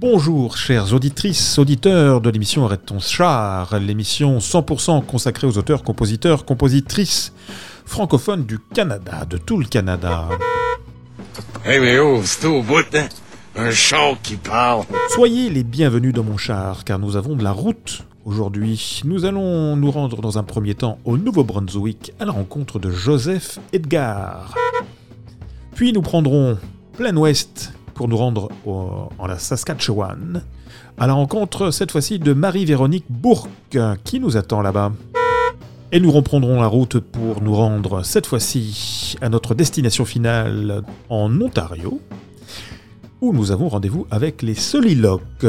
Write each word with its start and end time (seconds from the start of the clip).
Bonjour 0.00 0.56
chères 0.56 0.94
auditrices, 0.94 1.58
auditeurs 1.58 2.22
de 2.22 2.30
l'émission 2.30 2.64
Arrête 2.64 2.86
ton 2.86 3.00
char, 3.00 3.78
l'émission 3.78 4.38
100% 4.38 5.04
consacrée 5.04 5.46
aux 5.46 5.58
auteurs, 5.58 5.82
compositeurs, 5.82 6.46
compositrices 6.46 7.34
francophones 7.84 8.46
du 8.46 8.58
Canada, 8.58 9.26
de 9.28 9.36
tout 9.36 9.58
le 9.58 9.66
Canada. 9.66 10.26
Eh 11.66 11.78
mais 11.78 11.98
oh, 11.98 12.22
c'est 12.24 12.46
au 12.46 12.62
bout, 12.62 12.86
hein? 12.94 13.08
Un 13.54 13.70
char 13.72 14.14
qui 14.22 14.36
parle. 14.36 14.84
Soyez 15.10 15.50
les 15.50 15.64
bienvenus 15.64 16.14
dans 16.14 16.24
mon 16.24 16.38
char, 16.38 16.84
car 16.84 16.98
nous 16.98 17.16
avons 17.16 17.36
de 17.36 17.44
la 17.44 17.52
route 17.52 18.02
aujourd'hui. 18.24 19.02
Nous 19.04 19.26
allons 19.26 19.76
nous 19.76 19.90
rendre 19.90 20.22
dans 20.22 20.38
un 20.38 20.44
premier 20.44 20.74
temps 20.74 20.98
au 21.04 21.18
Nouveau-Brunswick 21.18 22.14
à 22.18 22.24
la 22.24 22.32
rencontre 22.32 22.78
de 22.78 22.90
Joseph 22.90 23.58
Edgar. 23.74 24.54
Puis 25.74 25.92
nous 25.92 26.00
prendrons 26.00 26.56
plein 26.96 27.14
ouest 27.18 27.74
pour 28.00 28.08
nous 28.08 28.16
rendre 28.16 28.48
au- 28.64 29.10
en 29.18 29.26
la 29.26 29.38
Saskatchewan 29.38 30.42
à 30.96 31.06
la 31.06 31.12
rencontre 31.12 31.70
cette 31.70 31.92
fois-ci 31.92 32.18
de 32.18 32.32
Marie-Véronique 32.32 33.04
Bourque 33.10 33.76
qui 34.04 34.20
nous 34.20 34.38
attend 34.38 34.62
là-bas. 34.62 34.92
Et 35.92 36.00
nous 36.00 36.10
reprendrons 36.10 36.62
la 36.62 36.66
route 36.66 36.98
pour 36.98 37.42
nous 37.42 37.54
rendre 37.54 38.02
cette 38.02 38.24
fois-ci 38.26 39.16
à 39.20 39.28
notre 39.28 39.54
destination 39.54 40.06
finale 40.06 40.82
en 41.10 41.30
Ontario 41.42 42.00
où 43.20 43.34
nous 43.34 43.50
avons 43.52 43.68
rendez-vous 43.68 44.06
avec 44.10 44.40
les 44.40 44.54
Soliloques. 44.54 45.44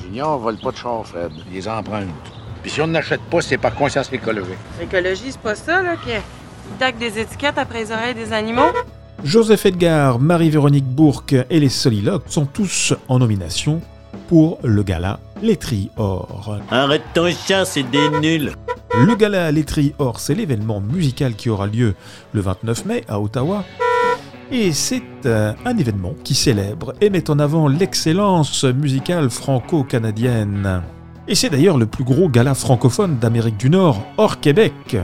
Junior 0.00 0.38
vole 0.38 0.58
pas 0.58 0.70
de 0.70 0.76
char, 0.76 1.04
Fred. 1.04 1.32
Il 1.50 1.54
les 1.56 1.66
emprunte. 1.66 2.06
Puis 2.62 2.70
si 2.70 2.80
on 2.80 2.86
n'achète 2.86 3.22
pas, 3.22 3.40
c'est 3.40 3.58
par 3.58 3.74
conscience 3.74 4.12
écologique. 4.12 4.54
L'écologie, 4.78 5.32
c'est 5.32 5.40
pas 5.40 5.56
ça, 5.56 5.82
là, 5.82 5.96
qui 5.96 6.10
tac 6.78 6.96
des 6.98 7.18
étiquettes 7.18 7.58
après 7.58 7.80
les 7.80 7.90
oreilles 7.90 8.14
des 8.14 8.32
animaux? 8.32 8.70
Joseph 9.24 9.66
Edgar, 9.66 10.20
Marie-Véronique 10.20 10.86
Bourque 10.86 11.34
et 11.50 11.58
les 11.58 11.68
Soliloques 11.68 12.24
sont 12.28 12.46
tous 12.46 12.94
en 13.08 13.18
nomination 13.18 13.80
pour 14.28 14.58
le 14.62 14.82
gala 14.84 15.18
Letterie 15.42 15.90
Or. 15.96 16.58
Arrête 16.70 17.02
ton 17.14 17.28
chat, 17.30 17.64
c'est 17.64 17.82
des 17.82 18.08
nuls. 18.20 18.52
Le 18.94 19.14
gala 19.16 19.50
Letterie 19.50 19.92
Or, 19.98 20.20
c'est 20.20 20.34
l'événement 20.34 20.80
musical 20.80 21.34
qui 21.34 21.50
aura 21.50 21.66
lieu 21.66 21.94
le 22.32 22.40
29 22.40 22.84
mai 22.84 23.04
à 23.08 23.20
Ottawa. 23.20 23.64
Et 24.52 24.72
c'est 24.72 25.02
euh, 25.26 25.52
un 25.64 25.76
événement 25.76 26.14
qui 26.22 26.34
célèbre 26.34 26.94
et 27.00 27.10
met 27.10 27.28
en 27.28 27.38
avant 27.38 27.68
l'excellence 27.68 28.64
musicale 28.64 29.30
franco-canadienne. 29.30 30.82
Et 31.26 31.34
c'est 31.34 31.50
d'ailleurs 31.50 31.76
le 31.76 31.86
plus 31.86 32.04
gros 32.04 32.28
gala 32.28 32.54
francophone 32.54 33.18
d'Amérique 33.18 33.58
du 33.58 33.68
Nord, 33.68 34.00
hors 34.16 34.40
Québec. 34.40 34.96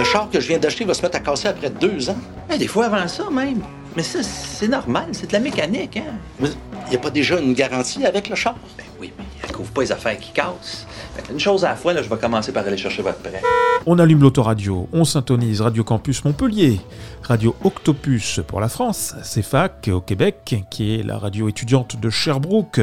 Le 0.00 0.06
char 0.06 0.30
que 0.30 0.40
je 0.40 0.48
viens 0.48 0.58
d'acheter 0.58 0.86
va 0.86 0.94
se 0.94 1.02
mettre 1.02 1.18
à 1.18 1.20
casser 1.20 1.48
après 1.48 1.68
deux 1.68 2.08
ans. 2.08 2.16
Eh, 2.50 2.56
des 2.56 2.68
fois 2.68 2.86
avant 2.86 3.06
ça 3.06 3.28
même. 3.28 3.60
Mais 3.94 4.02
ça, 4.02 4.22
c'est 4.22 4.66
normal, 4.66 5.08
c'est 5.12 5.26
de 5.26 5.32
la 5.34 5.40
mécanique, 5.40 5.98
hein? 5.98 6.14
Mais 6.38 6.48
il 6.86 6.90
n'y 6.90 6.96
a 6.96 6.98
pas 6.98 7.10
déjà 7.10 7.38
une 7.38 7.52
garantie 7.52 8.06
avec 8.06 8.30
le 8.30 8.34
char? 8.34 8.54
Ben 8.78 8.84
oui, 8.98 9.12
mais 9.18 9.24
elle 9.44 9.52
couvre 9.52 9.70
pas 9.72 9.82
les 9.82 9.92
affaires 9.92 10.18
qui 10.18 10.32
cassent. 10.32 10.86
Une 11.30 11.38
chose 11.38 11.66
à 11.66 11.70
la 11.70 11.76
fois, 11.76 11.92
là, 11.92 12.02
je 12.02 12.08
vais 12.08 12.16
commencer 12.16 12.50
par 12.50 12.66
aller 12.66 12.78
chercher 12.78 13.02
votre 13.02 13.18
prêt. 13.18 13.42
On 13.84 13.98
allume 13.98 14.22
l'autoradio, 14.22 14.88
on 14.94 15.04
syntonise 15.04 15.60
Radio 15.60 15.84
Campus 15.84 16.24
Montpellier, 16.24 16.80
Radio 17.22 17.54
Octopus 17.62 18.40
pour 18.46 18.62
la 18.62 18.70
France, 18.70 19.14
CFAC 19.22 19.90
au 19.92 20.00
Québec, 20.00 20.64
qui 20.70 20.94
est 20.94 21.02
la 21.02 21.18
radio 21.18 21.46
étudiante 21.46 22.00
de 22.00 22.08
Sherbrooke, 22.08 22.80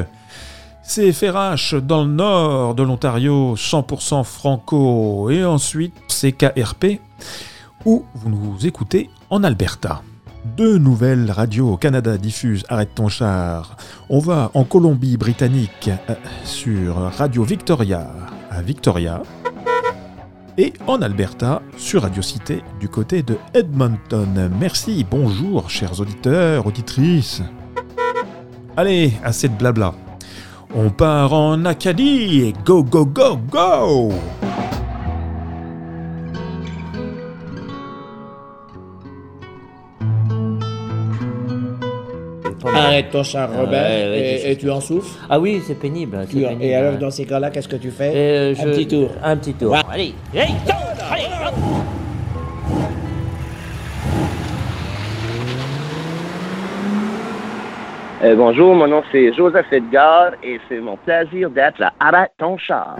CFRH 0.88 1.76
dans 1.76 2.06
le 2.06 2.12
nord 2.12 2.74
de 2.74 2.82
l'Ontario, 2.82 3.56
100% 3.56 4.24
franco, 4.24 5.30
et 5.30 5.44
ensuite 5.44 5.94
CKRP, 6.08 7.02
où 7.86 8.06
vous 8.16 8.30
nous 8.30 8.66
écoutez 8.66 9.10
en 9.30 9.44
Alberta. 9.44 10.02
Deux 10.56 10.78
nouvelles 10.78 11.30
radios 11.30 11.74
au 11.74 11.78
Canada 11.78 12.18
diffusent 12.18 12.64
Arrête 12.70 12.96
ton 12.96 13.10
char. 13.10 13.76
On 14.10 14.20
va 14.20 14.50
en 14.54 14.64
Colombie-Britannique 14.64 15.90
euh, 16.10 16.16
sur 16.46 16.96
Radio 16.96 17.44
Victoria 17.44 18.08
à 18.50 18.62
Victoria 18.62 19.24
et 20.58 20.72
en 20.88 21.02
Alberta 21.02 21.62
sur 21.76 22.04
Radio 22.04 22.22
Cité 22.22 22.64
du 22.80 22.88
côté 22.88 23.24
de 23.24 23.38
Edmonton. 23.54 24.50
Merci, 24.58 25.06
bonjour 25.10 25.70
chers 25.70 26.00
auditeurs, 26.00 26.66
auditrices. 26.66 27.42
Allez, 28.78 29.12
assez 29.24 29.50
de 29.50 29.54
blabla. 29.54 29.94
On 30.76 30.90
part 30.90 31.34
en 31.34 31.66
Acadie, 31.66 32.54
go 32.66 32.84
go 32.84 33.06
go 33.06 33.38
go 33.50 34.12
Arrête 42.76 43.12
ton 43.12 43.24
char, 43.24 43.50
Robert, 43.56 43.84
Ouais, 43.84 44.10
ouais, 44.10 44.20
et, 44.36 44.42
je- 44.42 44.48
et 44.50 44.56
tu 44.58 44.70
en 44.70 44.82
souffles. 44.82 45.18
Ah 45.30 45.40
oui, 45.40 45.62
c'est 45.66 45.76
pénible. 45.76 46.20
c'est 46.28 46.36
Tu- 46.38 46.44
pénible. 46.44 46.64
et 46.64 46.74
alors, 46.76 46.98
dans 46.98 47.12
ces 47.12 47.26
cas-là, 47.26 47.50
qu'est-ce 47.50 47.68
que 47.68 47.76
tu 47.78 47.92
fais? 47.92 48.12
Euh, 48.14 48.52
Un 48.52 48.64
je- 48.66 48.70
petit 48.70 48.88
tour. 48.88 49.10
Un 49.24 49.38
petit 49.38 49.54
tour. 49.54 49.72
Ouais. 49.72 49.80
Allez, 49.90 50.14
go, 50.34 50.74
allez. 51.10 51.24
Euh, 58.24 58.36
bonjour, 58.36 58.74
mon 58.74 58.88
nom 58.88 59.04
c'est 59.12 59.32
Joseph 59.32 59.72
Edgar 59.72 60.32
et 60.42 60.60
c'est 60.68 60.80
mon 60.80 60.98
plaisir 60.98 61.52
d'être 61.52 61.84
à 61.84 61.94
Arrête 62.00 62.32
ton 62.40 62.58
char. 62.58 62.98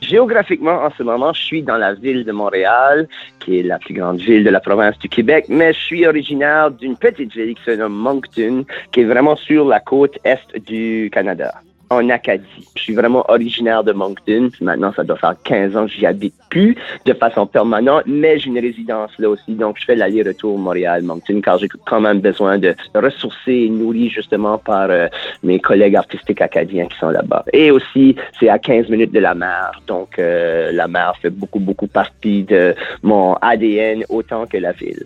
Géographiquement, 0.00 0.82
en 0.82 0.90
ce 0.98 1.02
moment, 1.04 1.32
je 1.32 1.42
suis 1.42 1.62
dans 1.62 1.76
la 1.76 1.94
ville 1.94 2.24
de 2.24 2.32
Montréal, 2.32 3.06
qui 3.38 3.60
est 3.60 3.62
la 3.62 3.78
plus 3.78 3.94
grande 3.94 4.18
ville 4.18 4.42
de 4.42 4.50
la 4.50 4.60
province 4.60 4.98
du 4.98 5.08
Québec, 5.08 5.46
mais 5.48 5.72
je 5.72 5.78
suis 5.78 6.06
originaire 6.06 6.72
d'une 6.72 6.96
petite 6.96 7.32
ville 7.32 7.54
qui 7.54 7.62
se 7.62 7.70
nomme 7.70 7.94
Moncton, 7.94 8.64
qui 8.90 9.00
est 9.00 9.04
vraiment 9.04 9.36
sur 9.36 9.64
la 9.64 9.78
côte 9.78 10.18
est 10.24 10.58
du 10.66 11.08
Canada, 11.12 11.54
en 11.90 12.08
Acadie. 12.08 12.44
Je 12.76 12.82
suis 12.82 12.94
vraiment 12.94 13.24
originaire 13.28 13.84
de 13.84 13.92
Moncton. 13.92 14.50
Maintenant, 14.60 14.92
ça 14.94 15.04
doit 15.04 15.16
faire 15.16 15.34
15 15.44 15.76
ans 15.76 15.86
que 15.86 15.92
j'y 15.92 16.06
habite 16.06 16.34
plus 16.50 16.76
de 17.04 17.12
façon 17.12 17.46
permanente, 17.46 18.04
mais 18.06 18.38
j'ai 18.38 18.48
une 18.48 18.58
résidence 18.58 19.10
là 19.18 19.28
aussi, 19.28 19.54
donc 19.54 19.76
je 19.80 19.84
fais 19.84 19.96
l'aller-retour 19.96 20.56
Montréal-Moncton 20.58 21.40
car 21.40 21.58
j'ai 21.58 21.68
quand 21.86 22.00
même 22.00 22.20
besoin 22.20 22.58
de 22.58 22.74
ressourcer 22.94 23.52
et 23.52 23.68
nourrir 23.68 24.10
justement 24.10 24.58
par 24.58 24.88
euh, 24.90 25.08
mes 25.42 25.58
collègues 25.58 25.96
artistiques 25.96 26.40
acadiens 26.40 26.86
qui 26.86 26.96
sont 26.98 27.10
là-bas. 27.10 27.44
Et 27.52 27.70
aussi, 27.70 28.16
c'est 28.38 28.48
à 28.48 28.58
15 28.58 28.88
minutes 28.88 29.12
de 29.12 29.20
la 29.20 29.34
mer, 29.34 29.82
donc 29.86 30.18
euh, 30.18 30.70
la 30.72 30.86
mer 30.86 31.14
fait 31.20 31.30
beaucoup, 31.30 31.60
beaucoup 31.60 31.88
partie 31.88 32.44
de 32.44 32.74
mon 33.02 33.34
ADN 33.34 34.04
autant 34.08 34.46
que 34.46 34.58
la 34.58 34.72
ville. 34.72 35.04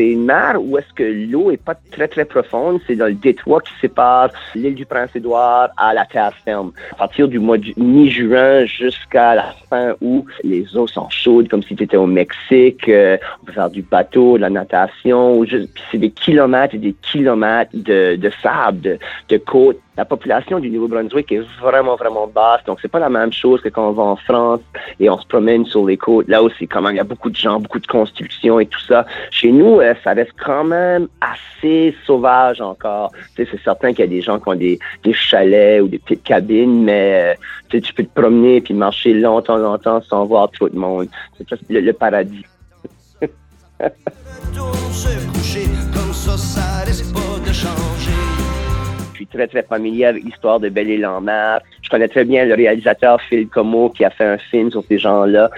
C'est 0.00 0.12
une 0.12 0.24
mer 0.24 0.56
où 0.58 0.78
est-ce 0.78 0.90
que 0.94 1.02
l'eau 1.02 1.50
est 1.50 1.62
pas 1.62 1.74
très 1.92 2.08
très 2.08 2.24
profonde. 2.24 2.80
C'est 2.86 2.96
dans 2.96 3.04
le 3.08 3.12
détroit 3.12 3.60
qui 3.60 3.72
sépare 3.82 4.30
l'île 4.54 4.74
du 4.74 4.86
Prince-Édouard 4.86 5.68
à 5.76 5.92
la 5.92 6.06
terre 6.06 6.32
ferme. 6.42 6.72
À 6.92 6.94
partir 6.94 7.28
du 7.28 7.38
mois 7.38 7.58
de 7.58 7.74
mi-juin 7.76 8.64
jusqu'à 8.64 9.34
la 9.34 9.54
fin 9.68 9.94
août, 10.00 10.24
les 10.42 10.74
eaux 10.74 10.86
sont 10.86 11.10
chaudes 11.10 11.48
comme 11.50 11.62
si 11.62 11.76
tu 11.76 11.82
étais 11.84 11.98
au 11.98 12.06
Mexique. 12.06 12.88
Euh, 12.88 13.18
on 13.42 13.44
peut 13.44 13.52
faire 13.52 13.68
du 13.68 13.82
bateau, 13.82 14.38
de 14.38 14.40
la 14.40 14.48
natation. 14.48 15.44
juste- 15.44 15.68
c'est 15.92 15.98
des 15.98 16.10
kilomètres 16.10 16.76
et 16.76 16.78
des 16.78 16.94
kilomètres 17.02 17.72
de, 17.74 18.16
de 18.16 18.30
sable, 18.42 18.80
de, 18.80 18.98
de 19.28 19.36
côte. 19.36 19.80
La 20.00 20.06
population 20.06 20.58
du 20.60 20.70
Nouveau-Brunswick 20.70 21.30
est 21.30 21.42
vraiment, 21.60 21.94
vraiment 21.94 22.26
basse. 22.26 22.64
Donc, 22.64 22.78
c'est 22.80 22.90
pas 22.90 23.00
la 23.00 23.10
même 23.10 23.34
chose 23.34 23.60
que 23.60 23.68
quand 23.68 23.90
on 23.90 23.92
va 23.92 24.04
en 24.04 24.16
France 24.16 24.62
et 24.98 25.10
on 25.10 25.18
se 25.20 25.26
promène 25.26 25.66
sur 25.66 25.84
les 25.84 25.98
côtes. 25.98 26.26
Là 26.26 26.42
aussi, 26.42 26.66
quand 26.66 26.80
même, 26.80 26.94
il 26.94 26.96
y 26.96 27.00
a 27.00 27.04
beaucoup 27.04 27.28
de 27.28 27.36
gens, 27.36 27.60
beaucoup 27.60 27.78
de 27.78 27.86
constructions 27.86 28.58
et 28.58 28.64
tout 28.64 28.80
ça. 28.80 29.04
Chez 29.30 29.52
nous, 29.52 29.80
euh, 29.80 29.92
ça 30.02 30.14
reste 30.14 30.32
quand 30.42 30.64
même 30.64 31.06
assez 31.20 31.94
sauvage 32.06 32.62
encore. 32.62 33.12
C'est 33.36 33.46
certain 33.62 33.90
qu'il 33.90 34.00
y 34.00 34.04
a 34.04 34.06
des 34.06 34.22
gens 34.22 34.40
qui 34.40 34.48
ont 34.48 34.54
des, 34.54 34.78
des 35.04 35.12
chalets 35.12 35.82
ou 35.82 35.88
des 35.88 35.98
petites 35.98 36.22
cabines, 36.22 36.82
mais 36.82 37.36
euh, 37.68 37.78
tu 37.78 37.92
peux 37.92 38.04
te 38.04 38.18
promener 38.18 38.62
puis 38.62 38.72
marcher 38.72 39.12
longtemps, 39.12 39.58
longtemps 39.58 40.00
sans 40.00 40.24
voir 40.24 40.50
trop 40.50 40.70
de 40.70 40.78
monde. 40.78 41.08
C'est 41.36 41.46
presque 41.46 41.64
le, 41.68 41.80
le 41.80 41.92
paradis. 41.92 42.46
Je 47.52 47.79
suis 49.20 49.26
très, 49.26 49.46
très 49.46 49.62
familier 49.62 50.06
avec 50.06 50.24
l'histoire 50.24 50.60
de 50.60 50.68
Belle-Île-en-Mer. 50.68 51.60
Je 51.82 51.90
connais 51.90 52.08
très 52.08 52.24
bien 52.24 52.44
le 52.44 52.54
réalisateur 52.54 53.20
Phil 53.22 53.48
Como 53.48 53.90
qui 53.90 54.04
a 54.04 54.10
fait 54.10 54.24
un 54.24 54.38
film 54.38 54.70
sur 54.70 54.82
ces 54.88 54.98
gens-là. 54.98 55.50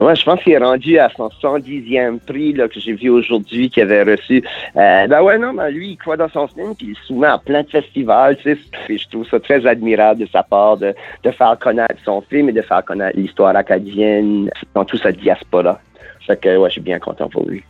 Moi, 0.00 0.14
je 0.14 0.24
pense 0.24 0.42
qu'il 0.42 0.54
est 0.54 0.58
rendu 0.58 0.98
à 0.98 1.10
son 1.14 1.28
110e 1.28 2.20
prix 2.20 2.54
que 2.54 2.80
j'ai 2.80 2.94
vu 2.94 3.10
aujourd'hui 3.10 3.68
qu'il 3.68 3.82
avait 3.82 4.10
reçu. 4.10 4.42
Euh, 4.76 5.06
ben 5.06 5.22
ouais, 5.22 5.36
non, 5.36 5.52
ben 5.52 5.68
lui, 5.68 5.90
il 5.90 5.96
croit 5.98 6.16
dans 6.16 6.30
son 6.30 6.46
film, 6.48 6.74
puis 6.74 6.86
il 6.86 6.92
est 6.92 7.06
souvent 7.06 7.34
à 7.34 7.38
plein 7.38 7.62
de 7.62 7.68
festivals, 7.68 8.36
tu 8.38 8.54
sais. 8.54 8.58
Et 8.88 8.96
je 8.96 9.08
trouve 9.10 9.28
ça 9.28 9.38
très 9.38 9.66
admirable 9.66 10.20
de 10.20 10.26
sa 10.26 10.42
part 10.42 10.78
de, 10.78 10.94
de 11.22 11.30
faire 11.30 11.58
connaître 11.58 11.96
son 12.04 12.22
film 12.22 12.48
et 12.48 12.52
de 12.52 12.62
faire 12.62 12.82
connaître 12.84 13.18
l'histoire 13.18 13.54
acadienne 13.54 14.48
dans 14.74 14.84
toute 14.86 15.02
sa 15.02 15.12
diaspora. 15.12 15.78
Que, 16.28 16.56
ouais, 16.56 16.68
je 16.68 16.74
suis 16.74 16.80
bien 16.80 17.00
content 17.00 17.28
pour 17.28 17.44
lui. 17.44 17.64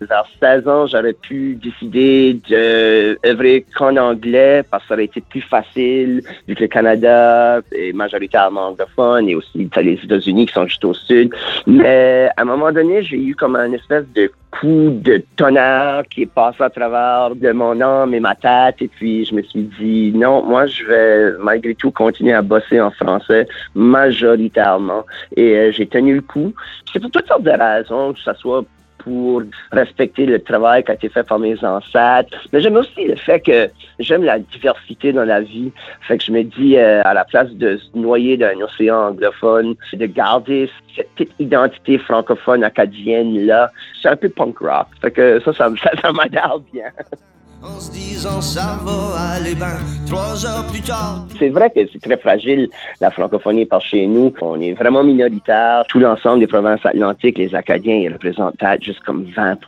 Vers 0.00 0.24
16 0.40 0.66
ans, 0.66 0.86
j'aurais 0.86 1.12
pu 1.12 1.56
décider 1.56 2.40
d'œuvrer 2.48 3.66
qu'en 3.76 3.96
anglais 3.98 4.62
parce 4.70 4.82
que 4.84 4.88
ça 4.88 4.94
aurait 4.94 5.04
été 5.04 5.20
plus 5.20 5.42
facile 5.42 6.22
vu 6.48 6.54
que 6.54 6.62
le 6.62 6.68
Canada 6.68 7.60
est 7.70 7.92
majoritairement 7.92 8.68
anglophone 8.68 9.28
et 9.28 9.34
aussi 9.34 9.68
les 9.76 10.00
États-Unis 10.02 10.46
qui 10.46 10.54
sont 10.54 10.66
juste 10.66 10.84
au 10.86 10.94
sud. 10.94 11.34
Mais 11.66 12.30
à 12.36 12.42
un 12.42 12.44
moment 12.46 12.72
donné, 12.72 13.02
j'ai 13.02 13.18
eu 13.18 13.34
comme 13.34 13.56
un 13.56 13.72
espèce 13.72 14.06
de 14.14 14.32
coup 14.50 14.90
de 14.90 15.22
tonnerre 15.36 16.04
qui 16.10 16.22
est 16.22 16.32
passé 16.32 16.62
à 16.62 16.70
travers 16.70 17.34
de 17.36 17.52
mon 17.52 17.78
âme 17.80 18.14
et 18.14 18.20
ma 18.20 18.34
tête. 18.34 18.76
Et 18.80 18.88
puis, 18.88 19.26
je 19.26 19.34
me 19.34 19.42
suis 19.42 19.68
dit, 19.78 20.12
non, 20.14 20.42
moi, 20.42 20.66
je 20.66 20.84
vais 20.84 21.38
malgré 21.38 21.74
tout 21.74 21.90
continuer 21.90 22.32
à 22.32 22.42
bosser 22.42 22.80
en 22.80 22.90
français 22.90 23.46
majoritairement. 23.74 25.04
Et 25.36 25.56
euh, 25.56 25.72
j'ai 25.72 25.86
tenu 25.86 26.14
le 26.14 26.22
coup. 26.22 26.54
C'est 26.90 27.00
pour 27.00 27.10
toutes 27.10 27.28
sortes 27.28 27.42
de 27.42 27.50
raisons, 27.50 28.14
que 28.14 28.20
ce 28.20 28.32
soit 28.34 28.64
pour 29.04 29.42
respecter 29.72 30.26
le 30.26 30.40
travail 30.40 30.84
qui 30.84 30.90
a 30.90 30.94
été 30.94 31.08
fait 31.08 31.22
par 31.22 31.38
mes 31.38 31.62
ancêtres. 31.64 32.36
Mais 32.52 32.60
j'aime 32.60 32.76
aussi 32.76 33.04
le 33.04 33.16
fait 33.16 33.40
que 33.40 33.70
j'aime 33.98 34.24
la 34.24 34.38
diversité 34.38 35.12
dans 35.12 35.24
la 35.24 35.40
vie. 35.40 35.72
Fait 36.02 36.18
que 36.18 36.24
je 36.24 36.32
me 36.32 36.42
dis, 36.42 36.76
euh, 36.76 37.02
à 37.04 37.14
la 37.14 37.24
place 37.24 37.50
de 37.50 37.76
se 37.76 37.98
noyer 37.98 38.36
dans 38.36 38.46
un 38.46 38.60
océan 38.62 39.08
anglophone, 39.08 39.74
de 39.92 40.06
garder 40.06 40.70
cette 40.96 41.10
petite 41.14 41.34
identité 41.38 41.98
francophone 41.98 42.64
acadienne-là. 42.64 43.70
C'est 44.00 44.08
un 44.08 44.16
peu 44.16 44.28
punk 44.28 44.58
rock. 44.58 44.86
Fait 45.00 45.10
que 45.10 45.40
ça, 45.44 45.52
ça, 45.52 45.70
ça, 45.82 45.90
ça 46.00 46.12
m'adhère 46.12 46.58
bien. 46.72 46.90
C'est 51.38 51.50
vrai 51.50 51.68
que 51.68 51.80
c'est 51.92 52.00
très 52.00 52.16
fragile, 52.16 52.70
la 53.02 53.10
francophonie 53.10 53.66
par 53.66 53.82
chez 53.82 54.06
nous. 54.06 54.32
On 54.40 54.58
est 54.62 54.72
vraiment 54.72 55.04
minoritaire. 55.04 55.84
Tout 55.88 55.98
l'ensemble 55.98 56.40
des 56.40 56.46
provinces 56.46 56.80
atlantiques, 56.84 57.36
les 57.36 57.54
Acadiens, 57.54 57.96
ils 57.96 58.12
représentent 58.12 58.56
juste 58.80 59.00
comme 59.00 59.26
20 59.36 59.58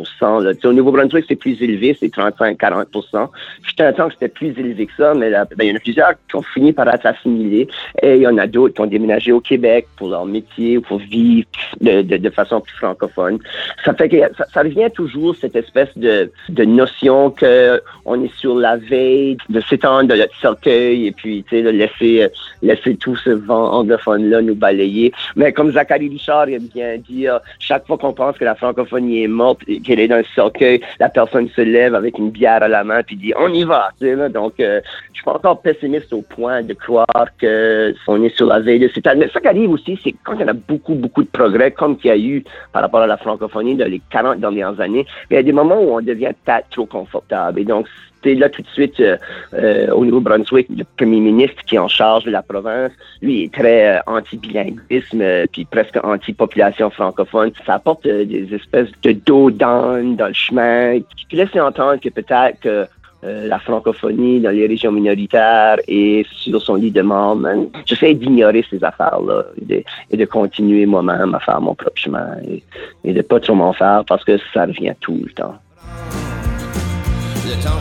là. 0.41 0.53
Au 0.65 0.73
Nouveau-Brunswick, 0.73 1.27
c'est 1.29 1.37
plus 1.37 1.63
élevé, 1.63 1.95
c'est 2.01 2.09
35-40 2.15 3.29
J'étais 3.69 3.83
un 3.83 3.93
temps 3.93 4.09
que 4.09 4.15
c'était 4.15 4.29
plus 4.29 4.59
élevé 4.59 4.87
que 4.87 4.93
ça, 4.97 5.13
mais 5.13 5.31
ben, 5.31 5.47
il 5.61 5.67
y 5.67 5.73
en 5.73 5.77
a 5.77 5.81
plusieurs 5.81 6.13
qui 6.31 6.37
ont 6.37 6.43
fini 6.43 6.73
par 6.73 6.89
être 6.89 7.05
assimilés. 7.05 7.69
Et 8.03 8.17
il 8.17 8.23
y 8.23 8.27
en 8.27 8.39
a 8.39 8.47
d'autres 8.47 8.75
qui 8.75 8.81
ont 8.81 8.87
déménagé 8.87 9.33
au 9.33 9.41
Québec 9.41 9.87
pour 9.97 10.09
leur 10.09 10.25
métier 10.25 10.79
ou 10.79 10.81
pour 10.81 10.97
vivre 10.99 11.47
de, 11.83 12.31
façon 12.31 12.63
plus 12.63 12.77
francophone. 12.77 13.39
Ça 13.85 13.93
fait 13.93 14.09
que 14.09 14.17
ça, 14.51 14.63
revient 14.63 14.91
toujours 14.95 15.37
cette 15.37 15.57
espèce 15.57 15.91
de 15.99 16.31
notion 16.65 17.31
que 17.31 17.82
on 18.05 18.23
est 18.23 18.35
sur 18.37 18.55
la 18.55 18.77
veille 18.77 19.37
de 19.49 19.61
s'étendre 19.61 20.09
de 20.09 20.17
notre 20.17 20.37
cercueil 20.41 21.07
et 21.07 21.13
puis 21.13 21.45
tu 21.49 21.57
sais 21.57 21.63
de 21.63 21.71
laisser 21.71 22.29
laisser 22.63 22.97
tout 22.97 23.17
ce 23.17 23.31
vent 23.31 23.73
anglophone 23.73 24.31
là 24.31 24.41
nous 24.41 24.55
balayer. 24.55 25.13
Mais 25.37 25.53
comme 25.53 25.73
Zachary 25.73 26.09
Richard 26.09 26.49
aime 26.49 26.69
bien 26.75 26.97
dire, 26.99 27.41
chaque 27.59 27.87
fois 27.87 27.99
qu'on 27.99 28.13
pense 28.13 28.37
que 28.39 28.45
la 28.45 28.55
francophonie 28.55 29.25
est 29.25 29.29
morte 29.29 29.61
et 29.67 29.81
qu'elle 29.81 30.01
est 30.01 30.09
dans 30.09 30.19
le 30.19 30.25
cercueil, 30.35 30.81
la 31.01 31.09
personne 31.09 31.49
se 31.51 31.61
lève 31.61 31.95
avec 31.95 32.19
une 32.19 32.31
bière 32.31 32.63
à 32.63 32.69
la 32.69 32.85
main 32.85 33.03
puis 33.03 33.17
dit 33.17 33.33
on 33.39 33.53
y 33.53 33.65
va. 33.65 33.91
Tu. 34.01 34.17
Donc 34.31 34.55
euh, 34.61 34.81
je 35.13 35.15
suis 35.15 35.25
pas 35.25 35.35
encore 35.35 35.61
pessimiste 35.61 36.13
au 36.13 36.23
point 36.23 36.63
de 36.63 36.75
croire 36.75 37.07
que 37.39 37.95
on 38.07 38.23
est 38.23 38.37
sur 38.37 38.47
la 38.47 38.61
veille 38.61 38.81
de 38.81 38.89
s'étendre. 38.89 39.19
Mais 39.19 39.29
ça 39.29 39.41
qui 39.41 39.49
arrive 39.49 39.71
aussi, 39.71 39.99
c'est 40.03 40.15
quand 40.25 40.35
il 40.35 40.47
y 40.47 40.49
a 40.49 40.53
beaucoup 40.53 40.95
beaucoup 40.95 41.23
de 41.23 41.29
progrès 41.29 41.71
comme 41.71 41.97
qu'il 41.97 42.09
y 42.09 42.13
a 42.13 42.19
eu 42.19 42.45
par 42.73 42.83
rapport 42.83 43.01
à 43.01 43.07
la 43.07 43.17
francophonie 43.17 43.77
dans 43.77 43.89
les 43.89 44.01
40 44.11 44.41
dernières 44.41 44.81
années, 44.81 45.07
il 45.31 45.35
y 45.35 45.37
a 45.39 45.43
des 45.43 45.53
moments 45.53 45.81
où 45.81 45.97
on 45.97 46.01
devient 46.01 46.33
peut-être 46.45 46.69
trop 46.71 46.87
confortable. 46.87 47.61
C'était 48.23 48.39
là 48.39 48.49
tout 48.49 48.63
de 48.63 48.69
suite 48.69 49.01
euh, 49.01 49.17
euh, 49.55 49.91
au 49.91 50.05
Nouveau-Brunswick, 50.05 50.69
le 50.71 50.85
premier 50.97 51.21
ministre 51.21 51.63
qui 51.67 51.75
est 51.75 51.79
en 51.79 51.89
charge 51.89 52.25
de 52.25 52.31
la 52.31 52.43
province, 52.43 52.93
lui 53.21 53.45
est 53.45 53.53
très 53.53 53.97
euh, 53.97 54.01
anti-bilinguisme 54.07 55.47
puis 55.53 55.65
presque 55.65 55.99
anti-population 56.03 56.91
francophone. 56.91 57.51
Ça 57.67 57.75
apporte 57.75 58.05
des 58.07 58.49
espèces 58.55 58.91
de 59.03 59.13
dos 59.13 59.51
d'âne 59.51 60.17
dans 60.17 60.29
le 60.29 60.35
chemin 60.35 61.01
qui 61.29 61.37
laisse 61.37 61.55
entendre 61.57 62.01
que 62.01 62.09
peut-être 62.09 62.61
que 62.61 62.87
la 63.25 63.61
francophonie 63.61 64.41
dans 64.41 64.51
les 64.51 64.67
régions 64.67 64.91
minoritaires 64.91 65.77
et 65.87 66.27
sur 66.29 66.61
son 66.61 66.75
lit 66.75 66.91
de 66.91 67.03
mort. 67.03 67.39
J'essaie 67.87 68.15
d'ignorer 68.15 68.65
ces 68.69 68.83
affaires-là 68.83 69.45
et 69.61 69.65
de, 69.65 69.85
et 70.11 70.17
de 70.17 70.25
continuer 70.25 70.87
moi-même 70.87 71.33
à 71.33 71.39
faire 71.39 71.61
mon 71.61 71.77
propre 71.77 72.01
chemin 72.01 72.37
et, 72.45 72.65
et 73.05 73.13
de 73.13 73.23
pas 73.23 73.39
trop 73.39 73.55
m'en 73.55 73.73
faire 73.73 74.05
parce 74.09 74.25
que 74.25 74.39
ça 74.53 74.67
revient 74.67 74.95
tout 75.01 75.21
le 75.25 75.31
temps. 75.31 75.55
Le 77.45 77.61
temps. 77.61 77.81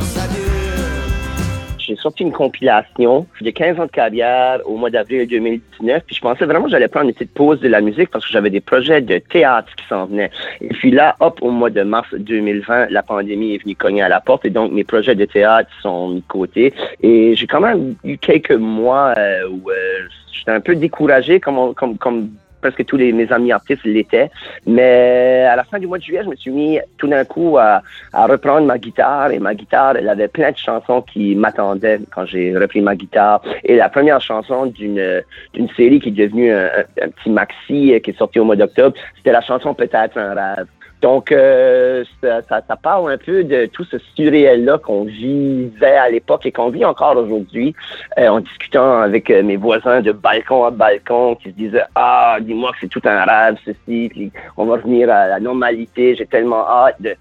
J'ai 1.78 1.96
sorti 1.96 2.24
une 2.24 2.32
compilation 2.32 3.28
de 3.42 3.50
15 3.52 3.80
ans 3.80 3.86
de 3.86 3.92
carrière 3.92 4.60
au 4.66 4.76
mois 4.76 4.90
d'avril 4.90 5.28
2019. 5.28 6.04
Puis 6.08 6.16
je 6.16 6.22
pensais 6.22 6.46
vraiment 6.46 6.66
que 6.66 6.72
j'allais 6.72 6.88
prendre 6.88 7.08
une 7.08 7.14
petite 7.14 7.34
pause 7.34 7.60
de 7.60 7.68
la 7.68 7.82
musique 7.82 8.10
parce 8.10 8.26
que 8.26 8.32
j'avais 8.32 8.50
des 8.50 8.62
projets 8.62 9.02
de 9.02 9.20
théâtre 9.20 9.70
qui 9.76 9.86
s'en 9.88 10.06
venaient. 10.08 10.32
Et 10.62 10.70
puis 10.70 10.90
là, 10.90 11.16
hop, 11.20 11.40
au 11.42 11.52
mois 11.52 11.70
de 11.70 11.84
mars 11.84 12.08
2020, 12.14 12.88
la 12.90 13.04
pandémie 13.04 13.56
est 13.56 13.64
venue 13.64 13.76
cogner 13.76 14.02
à 14.02 14.10
la 14.10 14.20
porte 14.20 14.46
et 14.46 14.50
donc 14.50 14.72
mes 14.72 14.84
projets 14.84 15.16
de 15.16 15.26
théâtre 15.26 15.70
sont 15.84 16.10
mis 16.10 16.22
de 16.22 16.28
côté. 16.28 16.74
Et 17.04 17.36
j'ai 17.36 17.46
quand 17.46 17.62
même 17.62 17.96
eu 18.04 18.18
quelques 18.18 18.52
mois 18.52 19.14
euh, 19.18 19.48
où 19.48 19.70
euh, 19.70 19.74
j'étais 20.32 20.52
un 20.52 20.62
peu 20.62 20.76
découragé 20.76 21.40
comme, 21.40 21.76
comme, 21.76 21.98
comme 21.98 22.30
presque 22.62 22.86
tous 22.86 22.98
les, 22.98 23.12
mes 23.12 23.32
amis 23.32 23.52
artistes 23.52 23.84
l'étaient. 23.84 24.30
Mais 24.66 25.46
à 25.50 25.56
la 25.56 25.64
fin 25.64 25.80
du 25.80 25.88
mois 25.88 25.98
de 25.98 26.04
juillet, 26.04 26.22
je 26.24 26.30
me 26.30 26.36
suis 26.36 26.52
mis 26.52 26.80
tout 26.98 27.08
d'un 27.08 27.26
coup 27.26 27.58
à, 27.58 27.82
à 28.14 28.28
reprendre 28.28 28.66
ma 28.66 28.78
guitare 28.78 29.32
et 29.32 29.40
ma 29.40 29.56
guitare, 29.56 29.98
elle 29.98 30.10
avait 30.10 30.28
plein 30.28 30.52
de 30.52 30.58
chansons 30.58 31.02
qui 31.02 31.36
m'attendaient 31.36 32.00
quand 32.14 32.26
j'ai 32.26 32.56
repris 32.58 32.82
ma 32.82 32.96
guitare. 32.96 33.42
Et 33.64 33.76
la 33.76 33.90
première 33.90 34.22
chanson 34.22 34.68
d'une 34.68 35.24
d'une 35.54 35.70
série 35.70 36.00
qui 36.00 36.10
est 36.10 36.12
devenue 36.12 36.52
un, 36.52 37.10
petit 37.10 37.30
maxi 37.30 37.94
euh, 37.94 38.00
qui 38.00 38.12
est 38.12 38.18
sorti 38.18 38.40
au 38.40 38.46
mois 38.46 38.56
d'octobre, 38.56 38.96
c'était 39.18 39.32
la 39.32 39.42
chanson 39.42 39.74
Peut-être 39.74 40.18
un 40.18 40.34
rêve. 40.34 40.68
Donc, 41.02 41.32
euh, 41.32 42.04
ça, 42.22 42.42
ça, 42.44 42.62
ça 42.68 42.76
parle 42.76 43.12
un 43.12 43.18
peu 43.18 43.44
de 43.44 43.66
tout 43.66 43.84
ce 43.86 43.98
surréel-là 44.16 44.78
qu'on 44.78 45.04
vivait 45.04 45.98
à 45.98 46.10
l'époque 46.10 46.46
et 46.46 46.52
qu'on 46.52 46.70
vit 46.70 46.86
encore 46.86 47.18
aujourd'hui, 47.18 47.74
euh, 48.20 48.28
en 48.28 48.40
discutant 48.40 49.02
avec 49.02 49.32
euh, 49.32 49.42
mes 49.42 49.58
voisins 49.58 50.02
de 50.02 50.12
balcon 50.12 50.64
à 50.64 50.70
balcon 50.70 51.36
qui 51.36 51.50
se 51.50 51.56
disaient 51.56 51.84
«Ah, 51.96 52.38
dis-moi 52.40 52.72
que 52.74 52.78
c'est 52.82 52.88
tout 52.88 53.02
un 53.06 53.24
rêve, 53.24 53.58
ceci, 53.66 54.10
puis 54.10 54.32
on 54.58 54.66
va 54.66 54.76
revenir 54.76 55.10
à 55.10 55.28
la 55.28 55.40
normalité, 55.40 56.16
j'ai 56.16 56.28
tellement 56.28 56.68
hâte 56.68 57.02
de 57.02 57.16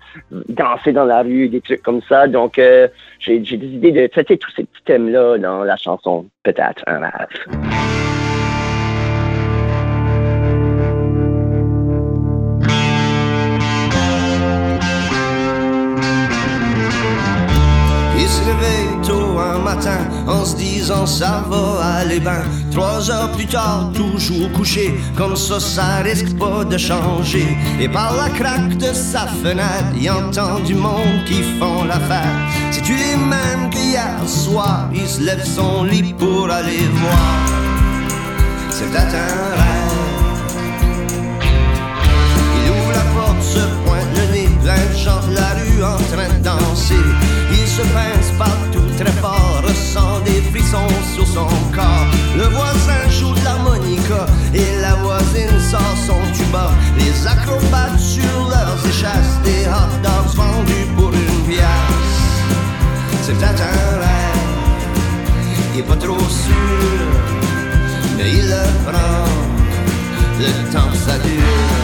danser 0.51 0.93
dans 0.93 1.07
la 1.07 1.23
rue, 1.23 1.49
des 1.49 1.63
trucs 1.63 1.83
comme 1.83 2.03
ça.» 2.03 2.27
Donc, 2.29 2.59
euh, 2.59 2.87
j'ai 3.19 3.39
décidé 3.39 3.93
de 3.93 4.07
traiter 4.09 4.37
tous 4.37 4.51
ces 4.51 4.65
petits 4.65 4.85
thèmes-là 4.85 5.39
dans 5.39 5.65
la 5.65 5.77
chanson 5.77 6.27
«Peut-être 6.43 6.83
un 6.87 7.01
rêve». 7.01 8.10
En 20.27 20.45
se 20.45 20.57
disant 20.57 21.07
ça 21.07 21.45
va 21.49 21.85
aller 21.99 22.21
bien. 22.21 22.43
Trois 22.73 23.11
heures 23.11 23.31
plus 23.33 23.47
tard, 23.47 23.91
toujours 23.95 24.51
couché, 24.53 24.95
comme 25.17 25.37
ça, 25.37 25.61
ça 25.61 25.97
risque 26.03 26.37
pas 26.39 26.65
de 26.65 26.77
changer. 26.77 27.47
Et 27.81 27.89
par 27.89 28.15
la 28.17 28.29
craque 28.31 28.77
de 28.77 28.93
sa 28.93 29.27
fenêtre, 29.43 29.93
il 29.97 30.11
entend 30.11 30.61
du 30.61 30.75
monde 30.75 31.25
qui 31.27 31.43
font 31.59 31.85
la 31.85 32.01
fête. 32.01 32.41
C'est-tu 32.71 32.95
les 32.95 33.17
mêmes 33.17 33.71
qu'hier 33.71 34.17
soir, 34.27 34.89
il 34.95 35.07
se 35.07 35.21
lève 35.23 35.45
son 35.45 35.85
lit 35.85 36.15
pour 36.15 36.51
aller 36.51 36.85
voir. 36.95 37.37
C'est 38.71 38.87
peut-être 38.91 39.15
un 39.15 39.51
rêve. 39.61 39.91
Il 42.57 42.71
ouvre 42.71 42.93
la 42.93 43.07
porte, 43.15 43.43
se 43.43 43.65
pointe 43.85 44.11
le 44.17 44.25
nez, 44.33 44.49
plein 44.63 44.85
de 44.93 44.97
gens 44.97 45.21
de 45.29 45.35
la 45.35 45.51
rue 45.59 45.83
en 45.85 45.99
train 46.13 46.29
de 46.37 46.43
danser. 46.43 47.05
Il 47.53 47.67
se 47.67 47.83
pince 47.83 48.31
partout 48.39 48.87
très 48.97 49.13
fort, 49.21 49.40
ressent 49.91 50.21
des 50.25 50.41
frissons 50.51 50.89
sur 51.15 51.27
son 51.27 51.49
corps. 51.75 52.07
Le 52.37 52.45
voisin 52.45 53.09
joue 53.09 53.35
de 53.35 53.45
l'harmonica 53.45 54.27
et 54.55 54.81
la 54.81 54.95
voisine 54.97 55.59
sort 55.71 55.97
son 56.07 56.21
tuba. 56.33 56.71
Les 56.97 57.27
acrobates 57.27 57.99
sur 57.99 58.49
leurs 58.49 58.79
échasses, 58.87 59.39
des 59.45 59.67
hot 59.67 59.93
dogs 60.03 60.35
vendus 60.35 60.87
pour 60.97 61.13
une 61.13 61.45
pièce. 61.49 61.65
C'est 63.23 63.35
peut-être 63.35 63.63
un 63.63 63.99
rêve, 63.99 64.41
il 65.75 65.81
est 65.81 65.83
pas 65.83 65.97
trop 65.97 66.19
sûr, 66.19 67.07
mais 68.17 68.31
il 68.31 68.49
le 68.49 68.91
prend. 68.91 69.25
Le 70.39 70.73
temps 70.73 70.91
que 70.91 70.97
ça 70.97 71.19
dure. 71.19 71.80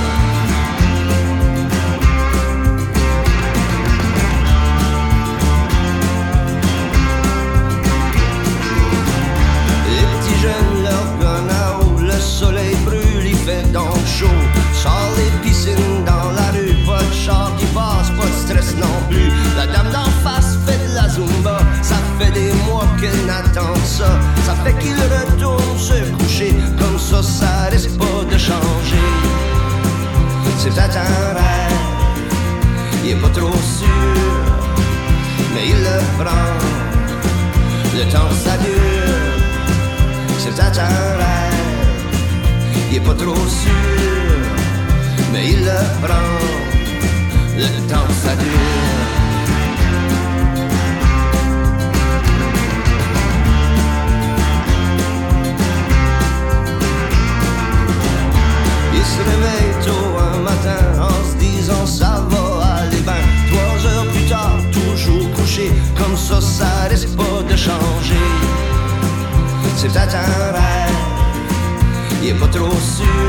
Trop 72.44 72.80
sûr, 72.80 73.25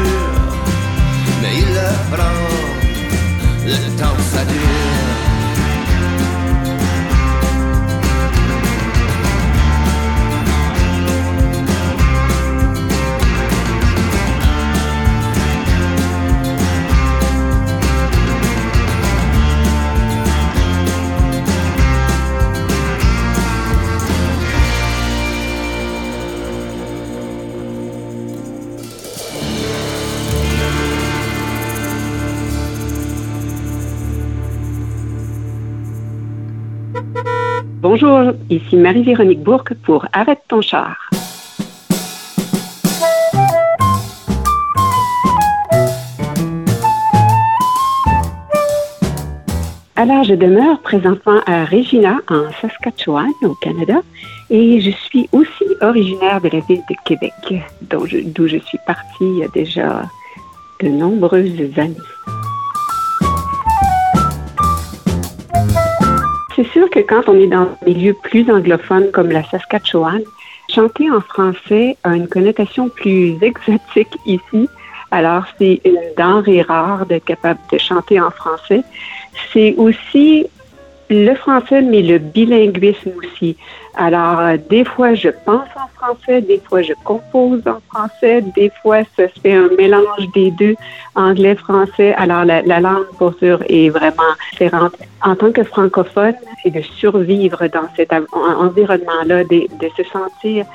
Bonjour, 37.99 38.33
ici 38.51 38.75
Marie-Véronique 38.75 39.41
Bourque 39.41 39.73
pour 39.73 40.05
Arrête 40.13 40.41
ton 40.47 40.61
char. 40.61 41.09
Alors, 49.95 50.23
je 50.25 50.35
demeure 50.35 50.79
présentement 50.81 51.39
à 51.47 51.65
Regina, 51.65 52.17
en 52.29 52.51
Saskatchewan, 52.61 53.31
au 53.41 53.55
Canada, 53.55 54.01
et 54.51 54.79
je 54.79 54.91
suis 54.91 55.27
aussi 55.31 55.65
originaire 55.81 56.39
de 56.39 56.49
la 56.49 56.59
ville 56.59 56.83
de 56.87 56.95
Québec, 57.03 57.33
d'où 57.81 58.05
je, 58.05 58.17
je 58.47 58.57
suis 58.59 58.77
partie 58.85 59.05
il 59.21 59.39
y 59.39 59.43
a 59.43 59.47
déjà 59.47 60.03
de 60.83 60.89
nombreuses 60.89 61.79
années. 61.79 61.95
C'est 66.57 66.67
sûr 66.69 66.89
que 66.89 67.01
quand 67.01 67.29
on 67.29 67.39
est 67.39 67.45
dans 67.45 67.59
un 67.59 67.77
milieu 67.85 68.13
plus 68.15 68.49
anglophone 68.49 69.11
comme 69.11 69.29
la 69.29 69.43
Saskatchewan, 69.43 70.23
chanter 70.73 71.11
en 71.11 71.21
français 71.21 71.95
a 72.03 72.15
une 72.15 72.27
connotation 72.27 72.89
plus 72.89 73.37
exotique 73.43 74.17
ici. 74.25 74.67
Alors, 75.11 75.43
c'est 75.59 75.79
une 75.85 76.01
denrée 76.17 76.63
rare 76.63 77.05
d'être 77.05 77.25
capable 77.25 77.59
de 77.71 77.77
chanter 77.77 78.19
en 78.19 78.31
français. 78.31 78.81
C'est 79.53 79.75
aussi 79.77 80.47
le 81.11 81.35
français, 81.35 81.83
mais 81.83 82.01
le 82.01 82.17
bilinguisme 82.17 83.11
aussi. 83.19 83.55
Alors, 83.99 84.39
euh, 84.39 84.57
des 84.69 84.85
fois, 84.85 85.15
je 85.15 85.29
pense 85.43 85.67
en 85.75 85.87
français, 85.95 86.41
des 86.41 86.61
fois, 86.69 86.83
je 86.83 86.93
compose 87.03 87.63
en 87.65 87.79
français, 87.91 88.43
des 88.55 88.71
fois, 88.81 88.99
ça 89.15 89.27
se 89.27 89.39
fait 89.39 89.55
un 89.55 89.69
mélange 89.75 90.31
des 90.35 90.51
deux, 90.51 90.75
anglais-français. 91.15 92.13
Alors, 92.13 92.45
la, 92.45 92.61
la 92.61 92.79
langue, 92.79 93.07
pour 93.17 93.33
sûr, 93.39 93.59
est 93.67 93.89
vraiment 93.89 94.33
différente. 94.51 94.93
En 95.23 95.35
tant 95.35 95.51
que 95.51 95.63
francophone, 95.63 96.35
c'est 96.61 96.69
de 96.69 96.83
survivre 96.83 97.65
dans 97.67 97.89
cet 97.95 98.13
environnement-là, 98.13 99.43
de, 99.45 99.61
de 99.61 99.89
se 99.97 100.03
sentir 100.03 100.67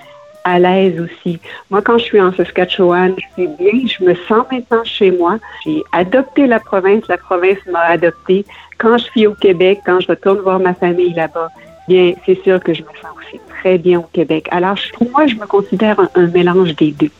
à 0.42 0.58
l'aise 0.58 1.00
aussi. 1.00 1.38
Moi, 1.70 1.80
quand 1.80 1.98
je 1.98 2.04
suis 2.04 2.20
en 2.20 2.32
Saskatchewan, 2.32 3.14
je 3.16 3.26
suis 3.34 3.46
bien, 3.56 3.86
je 3.86 4.04
me 4.04 4.16
sens 4.26 4.44
maintenant 4.50 4.82
chez 4.82 5.12
moi. 5.12 5.38
J'ai 5.64 5.80
adopté 5.92 6.48
la 6.48 6.58
province, 6.58 7.06
la 7.08 7.18
province 7.18 7.58
m'a 7.70 7.82
adopté. 7.82 8.44
Quand 8.78 8.98
je 8.98 9.04
suis 9.04 9.28
au 9.28 9.34
Québec, 9.34 9.82
quand 9.86 10.00
je 10.00 10.08
retourne 10.08 10.38
voir 10.38 10.58
ma 10.58 10.74
famille 10.74 11.14
là-bas, 11.14 11.50
bien, 11.88 12.12
c'est 12.26 12.42
sûr 12.42 12.60
que 12.60 12.74
je 12.74 12.82
me 12.82 12.88
sens 13.00 13.10
aussi 13.18 13.40
très 13.48 13.78
bien 13.78 14.00
au 14.00 14.06
Québec. 14.12 14.48
Alors, 14.50 14.76
pour 14.94 15.10
moi, 15.10 15.26
je 15.26 15.34
me 15.36 15.46
considère 15.46 15.98
un, 16.14 16.26
mélange 16.28 16.74
des 16.76 16.92
deux. 16.92 17.10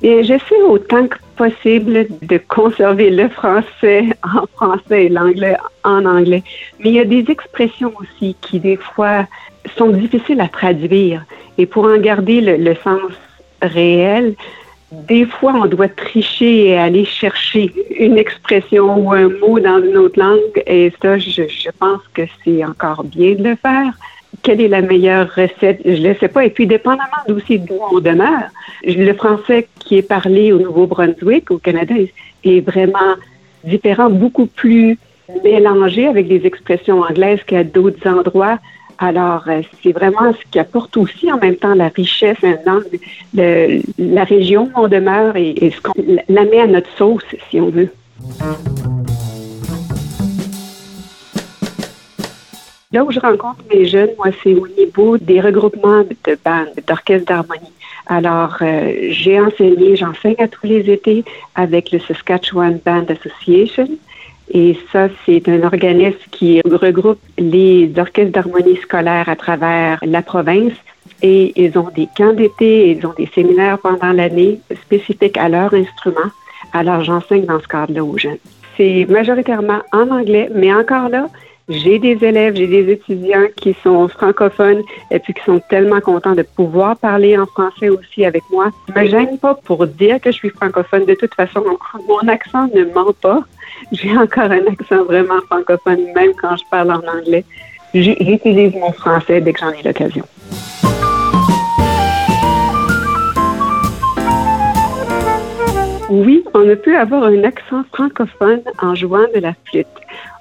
Bien, 0.00 0.22
j'essaie 0.22 0.62
autant 0.68 1.06
que 1.08 1.16
possible 1.36 2.06
de 2.22 2.38
conserver 2.38 3.10
le 3.10 3.28
français 3.28 4.04
en 4.22 4.46
français 4.56 5.06
et 5.06 5.08
l'anglais 5.08 5.56
en 5.84 6.04
anglais. 6.04 6.42
Mais 6.80 6.90
il 6.90 6.94
y 6.94 7.00
a 7.00 7.04
des 7.04 7.24
expressions 7.28 7.92
aussi 8.00 8.36
qui, 8.40 8.60
des 8.60 8.76
fois, 8.76 9.26
sont 9.76 9.90
difficiles 9.90 10.40
à 10.40 10.48
traduire. 10.48 11.24
Et 11.58 11.66
pour 11.66 11.84
en 11.84 11.98
garder 11.98 12.40
le 12.40 12.74
sens 12.76 13.12
réel, 13.60 14.34
des 14.90 15.26
fois, 15.26 15.52
on 15.54 15.66
doit 15.66 15.88
tricher 15.88 16.68
et 16.68 16.78
aller 16.78 17.04
chercher 17.04 17.72
une 17.98 18.16
expression 18.16 18.96
ou 18.96 19.12
un 19.12 19.28
mot 19.28 19.60
dans 19.60 19.82
une 19.82 19.96
autre 19.98 20.18
langue. 20.18 20.62
Et 20.66 20.92
ça, 21.02 21.18
je, 21.18 21.42
je 21.42 21.68
pense 21.78 22.00
que 22.14 22.22
c'est 22.42 22.64
encore 22.64 23.04
bien 23.04 23.34
de 23.34 23.44
le 23.44 23.56
faire. 23.56 23.92
Quelle 24.42 24.60
est 24.60 24.68
la 24.68 24.80
meilleure 24.80 25.28
recette? 25.34 25.80
Je 25.84 26.06
ne 26.06 26.14
sais 26.14 26.28
pas. 26.28 26.46
Et 26.46 26.50
puis, 26.50 26.66
dépendamment 26.66 27.24
aussi 27.28 27.58
d'où 27.58 27.78
on 27.92 28.00
demeure, 28.00 28.48
le 28.82 29.12
français 29.12 29.68
qui 29.78 29.98
est 29.98 30.08
parlé 30.08 30.52
au 30.52 30.58
Nouveau-Brunswick, 30.58 31.50
au 31.50 31.58
Canada, 31.58 31.94
est 32.44 32.60
vraiment 32.60 33.14
différent, 33.64 34.08
beaucoup 34.08 34.46
plus 34.46 34.98
mélangé 35.44 36.06
avec 36.06 36.28
des 36.28 36.46
expressions 36.46 37.00
anglaises 37.02 37.42
qu'à 37.46 37.64
d'autres 37.64 38.08
endroits. 38.08 38.58
Alors, 38.98 39.44
euh, 39.46 39.62
c'est 39.82 39.92
vraiment 39.92 40.32
ce 40.32 40.50
qui 40.50 40.58
apporte 40.58 40.96
aussi 40.96 41.30
en 41.30 41.38
même 41.38 41.56
temps 41.56 41.74
la 41.74 41.88
richesse 41.88 42.42
maintenant 42.42 42.80
de 43.32 43.80
la 43.96 44.24
région 44.24 44.70
où 44.74 44.80
on 44.80 44.88
demeure 44.88 45.36
et, 45.36 45.50
et 45.50 45.70
ce 45.70 45.80
qu'on 45.80 45.94
la 46.28 46.44
met 46.44 46.60
à 46.60 46.66
notre 46.66 46.90
sauce, 46.96 47.22
si 47.48 47.60
on 47.60 47.70
veut. 47.70 47.90
Là 52.90 53.04
où 53.04 53.12
je 53.12 53.20
rencontre 53.20 53.60
mes 53.72 53.84
jeunes, 53.86 54.10
moi, 54.16 54.28
c'est 54.42 54.54
au 54.54 54.66
niveau 54.66 55.18
des 55.18 55.40
regroupements 55.40 56.02
de 56.02 56.38
bandes, 56.44 56.68
d'orchestres 56.86 57.26
d'harmonie. 57.26 57.72
Alors, 58.06 58.56
euh, 58.62 59.08
j'ai 59.10 59.38
enseigné, 59.38 59.94
j'enseigne 59.94 60.36
à 60.38 60.48
tous 60.48 60.66
les 60.66 60.90
étés 60.90 61.22
avec 61.54 61.92
le 61.92 61.98
Saskatchewan 62.00 62.80
Band 62.84 63.04
Association. 63.10 63.88
Et 64.50 64.76
ça, 64.92 65.08
c'est 65.24 65.48
un 65.48 65.62
organisme 65.62 66.18
qui 66.30 66.60
regroupe 66.62 67.20
les 67.38 67.92
orchestres 67.96 68.32
d'harmonie 68.32 68.76
scolaire 68.76 69.28
à 69.28 69.36
travers 69.36 69.98
la 70.02 70.22
province. 70.22 70.72
Et 71.22 71.52
ils 71.60 71.76
ont 71.78 71.90
des 71.94 72.08
camps 72.16 72.32
d'été, 72.32 72.90
ils 72.92 73.06
ont 73.06 73.14
des 73.16 73.28
séminaires 73.34 73.78
pendant 73.78 74.12
l'année 74.12 74.60
spécifiques 74.82 75.36
à 75.36 75.48
leur 75.48 75.74
instrument. 75.74 76.30
Alors, 76.72 77.02
j'enseigne 77.02 77.44
dans 77.44 77.60
ce 77.60 77.68
cadre-là 77.68 78.04
aux 78.04 78.16
jeunes. 78.16 78.38
C'est 78.76 79.06
majoritairement 79.08 79.80
en 79.92 80.08
anglais, 80.10 80.48
mais 80.54 80.72
encore 80.72 81.08
là, 81.08 81.26
j'ai 81.68 81.98
des 81.98 82.24
élèves, 82.24 82.56
j'ai 82.56 82.66
des 82.66 82.92
étudiants 82.92 83.46
qui 83.56 83.76
sont 83.82 84.08
francophones 84.08 84.82
et 85.10 85.18
puis 85.18 85.34
qui 85.34 85.42
sont 85.44 85.60
tellement 85.68 86.00
contents 86.00 86.34
de 86.34 86.42
pouvoir 86.42 86.96
parler 86.96 87.36
en 87.36 87.46
français 87.46 87.90
aussi 87.90 88.24
avec 88.24 88.42
moi. 88.50 88.70
Je 88.88 89.00
me 89.00 89.06
gêne 89.06 89.38
pas 89.38 89.54
pour 89.54 89.86
dire 89.86 90.20
que 90.20 90.30
je 90.30 90.36
suis 90.36 90.50
francophone. 90.50 91.04
De 91.04 91.14
toute 91.14 91.34
façon, 91.34 91.62
mon 92.08 92.28
accent 92.28 92.68
ne 92.74 92.84
ment 92.84 93.12
pas. 93.20 93.40
J'ai 93.92 94.16
encore 94.16 94.50
un 94.50 94.66
accent 94.66 95.04
vraiment 95.04 95.40
francophone, 95.46 96.12
même 96.14 96.32
quand 96.40 96.56
je 96.56 96.64
parle 96.70 96.90
en 96.90 97.02
anglais. 97.06 97.44
J'utilise 97.94 98.74
mon 98.74 98.92
français 98.92 99.40
dès 99.40 99.52
que 99.52 99.60
j'en 99.60 99.70
ai 99.70 99.82
l'occasion. 99.82 100.24
Oui, 106.08 106.42
on 106.54 106.60
ne 106.60 106.74
peut 106.74 106.96
avoir 106.98 107.24
un 107.24 107.44
accent 107.44 107.84
francophone 107.92 108.62
en 108.80 108.94
jouant 108.94 109.26
de 109.34 109.40
la 109.40 109.52
flûte. 109.66 109.86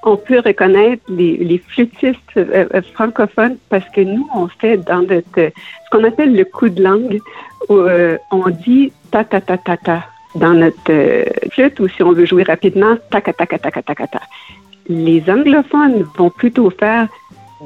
On 0.03 0.15
peut 0.15 0.39
reconnaître 0.45 1.03
les, 1.09 1.36
les 1.38 1.57
flûtistes 1.57 2.38
euh, 2.38 2.65
euh, 2.74 2.81
francophones 2.93 3.57
parce 3.69 3.83
que 3.89 4.00
nous, 4.01 4.25
on 4.33 4.47
fait 4.47 4.77
dans 4.77 5.01
notre, 5.01 5.36
ce 5.36 5.89
qu'on 5.91 6.05
appelle 6.05 6.33
le 6.36 6.45
coup 6.45 6.69
de 6.69 6.81
langue, 6.81 7.19
où, 7.67 7.74
euh, 7.74 8.17
on 8.31 8.50
dit 8.50 8.93
ta 9.12 9.25
ta 9.25 9.41
ta 9.41 9.57
ta 9.57 9.75
ta 9.75 10.05
dans 10.36 10.53
notre 10.53 10.77
euh, 10.89 11.25
flûte 11.51 11.79
ou 11.81 11.89
si 11.89 12.01
on 12.01 12.13
veut 12.13 12.25
jouer 12.25 12.43
rapidement, 12.43 12.95
ta 13.12 13.19
ta 13.19 13.33
ta 13.33 13.45
ta 13.45 13.57
ta 13.59 13.71
ta 13.71 13.81
ta 13.81 14.07
ta. 14.07 14.21
Les 14.88 15.21
anglophones 15.29 16.05
vont 16.17 16.29
plutôt 16.29 16.69
faire 16.69 17.07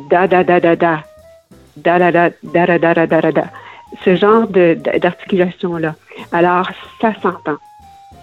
da 0.09 0.25
da 0.25 0.43
da 0.43 0.59
da 0.59 0.75
da 0.75 1.03
da 1.77 1.99
da 1.99 2.11
da 2.11 2.29
da 2.41 2.65
da 2.65 2.77
da 2.77 2.93
da 2.95 3.05
da 3.05 3.21
da 3.21 3.31
da 3.31 3.43
ce 4.03 4.15
genre 4.15 4.47
de- 4.47 4.77
d'articulation 4.99 5.77
là. 5.77 5.93
Alors 6.31 6.69
ça 6.99 7.13
s'entend. 7.21 7.57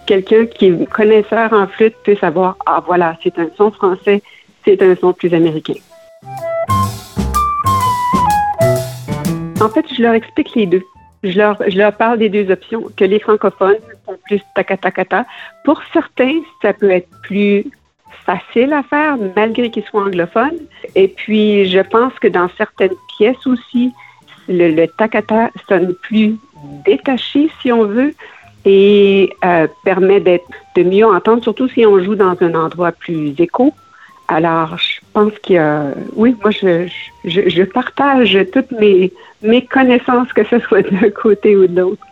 Quelqu'un 0.08 0.46
qui 0.46 0.66
est 0.66 0.86
connaisseur 0.86 1.52
en 1.52 1.66
flûte 1.66 1.94
peut 2.02 2.16
savoir, 2.16 2.56
ah 2.64 2.82
voilà, 2.84 3.16
c'est 3.22 3.38
un 3.38 3.48
son 3.58 3.70
français, 3.70 4.22
c'est 4.64 4.80
un 4.82 4.96
son 4.96 5.12
plus 5.12 5.32
américain. 5.34 5.74
En 9.60 9.68
fait, 9.68 9.84
je 9.94 10.02
leur 10.02 10.14
explique 10.14 10.54
les 10.54 10.66
deux. 10.66 10.82
Je 11.24 11.36
leur, 11.36 11.56
je 11.68 11.76
leur 11.76 11.92
parle 11.92 12.18
des 12.18 12.30
deux 12.30 12.50
options, 12.50 12.84
que 12.96 13.04
les 13.04 13.20
francophones 13.20 13.80
sont 14.06 14.16
plus 14.26 14.40
takatakata. 14.54 15.26
Pour 15.64 15.82
certains, 15.92 16.40
ça 16.62 16.72
peut 16.72 16.90
être 16.90 17.10
plus 17.24 17.66
facile 18.24 18.72
à 18.72 18.82
faire, 18.84 19.16
malgré 19.36 19.70
qu'ils 19.70 19.84
soient 19.84 20.04
anglophones. 20.04 20.60
Et 20.94 21.08
puis, 21.08 21.68
je 21.68 21.80
pense 21.80 22.14
que 22.18 22.28
dans 22.28 22.48
certaines 22.56 22.98
pièces 23.16 23.46
aussi, 23.46 23.92
le, 24.48 24.70
le 24.70 24.86
takata 24.86 25.50
sonne 25.68 25.94
plus 26.02 26.36
détaché, 26.86 27.50
si 27.60 27.72
on 27.72 27.84
veut, 27.84 28.14
et 28.64 29.30
euh, 29.44 29.66
permet 29.84 30.20
d'être 30.20 30.48
de 30.76 30.82
mieux 30.82 31.06
entendre, 31.06 31.42
surtout 31.42 31.68
si 31.68 31.86
on 31.86 32.02
joue 32.02 32.14
dans 32.14 32.36
un 32.40 32.54
endroit 32.54 32.92
plus 32.92 33.34
écho. 33.38 33.72
Alors, 34.28 34.76
je 34.76 35.00
pense 35.14 35.32
y 35.48 35.56
a... 35.56 35.86
Oui, 36.14 36.36
moi, 36.42 36.50
je, 36.50 36.86
je, 37.24 37.48
je 37.48 37.62
partage 37.62 38.38
toutes 38.52 38.70
mes, 38.72 39.10
mes 39.42 39.64
connaissances, 39.64 40.32
que 40.34 40.44
ce 40.44 40.58
soit 40.58 40.82
d'un 40.82 41.10
côté 41.22 41.56
ou 41.56 41.66
de 41.66 41.80
l'autre. 41.80 42.04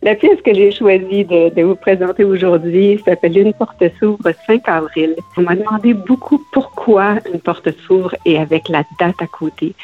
La 0.00 0.14
pièce 0.14 0.40
que 0.42 0.54
j'ai 0.54 0.70
choisi 0.70 1.26
de, 1.26 1.54
de, 1.54 1.62
vous 1.62 1.74
présenter 1.74 2.24
aujourd'hui 2.24 2.98
s'appelle 3.04 3.36
Une 3.36 3.52
porte 3.52 3.82
s'ouvre 4.00 4.32
5 4.46 4.66
avril. 4.66 5.14
On 5.36 5.42
m'a 5.42 5.54
demandé 5.54 5.92
beaucoup 5.92 6.42
pourquoi 6.52 7.16
une 7.30 7.40
porte 7.40 7.68
s'ouvre 7.80 8.14
et 8.24 8.38
avec 8.38 8.70
la 8.70 8.84
date 8.98 9.20
à 9.20 9.26
côté. 9.26 9.74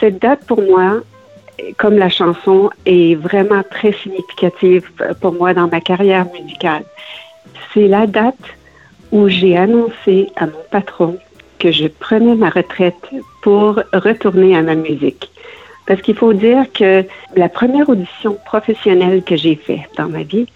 Cette 0.00 0.22
date, 0.22 0.46
pour 0.46 0.62
moi, 0.62 1.02
comme 1.76 1.96
la 1.96 2.08
chanson, 2.08 2.70
est 2.86 3.14
vraiment 3.14 3.62
très 3.70 3.92
significative 3.92 4.90
pour 5.20 5.32
moi 5.32 5.54
dans 5.54 5.68
ma 5.68 5.80
carrière 5.80 6.26
musicale. 6.32 6.84
C'est 7.72 7.88
la 7.88 8.06
date 8.06 8.34
où 9.12 9.28
j'ai 9.28 9.56
annoncé 9.56 10.28
à 10.36 10.46
mon 10.46 10.62
patron 10.70 11.18
que 11.58 11.72
je 11.72 11.88
prenais 11.88 12.34
ma 12.34 12.50
retraite 12.50 13.10
pour 13.42 13.80
retourner 13.92 14.56
à 14.56 14.62
ma 14.62 14.74
musique. 14.74 15.30
Parce 15.86 16.02
qu'il 16.02 16.16
faut 16.16 16.34
dire 16.34 16.70
que 16.72 17.04
la 17.34 17.48
première 17.48 17.88
audition 17.88 18.36
professionnelle 18.44 19.22
que 19.22 19.36
j'ai 19.36 19.56
faite 19.56 19.88
dans 19.96 20.08
ma 20.08 20.22
vie, 20.22 20.46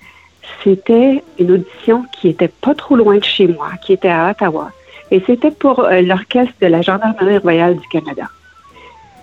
c'était 0.62 1.22
une 1.38 1.52
audition 1.52 2.04
qui 2.12 2.28
était 2.28 2.48
pas 2.48 2.74
trop 2.74 2.96
loin 2.96 3.16
de 3.16 3.24
chez 3.24 3.46
moi, 3.46 3.70
qui 3.82 3.94
était 3.94 4.08
à 4.08 4.30
Ottawa. 4.30 4.70
Et 5.10 5.22
c'était 5.26 5.50
pour 5.50 5.80
euh, 5.80 6.00
l'orchestre 6.02 6.54
de 6.60 6.66
la 6.66 6.82
Gendarmerie 6.82 7.38
royale 7.38 7.76
du 7.76 7.88
Canada. 7.88 8.28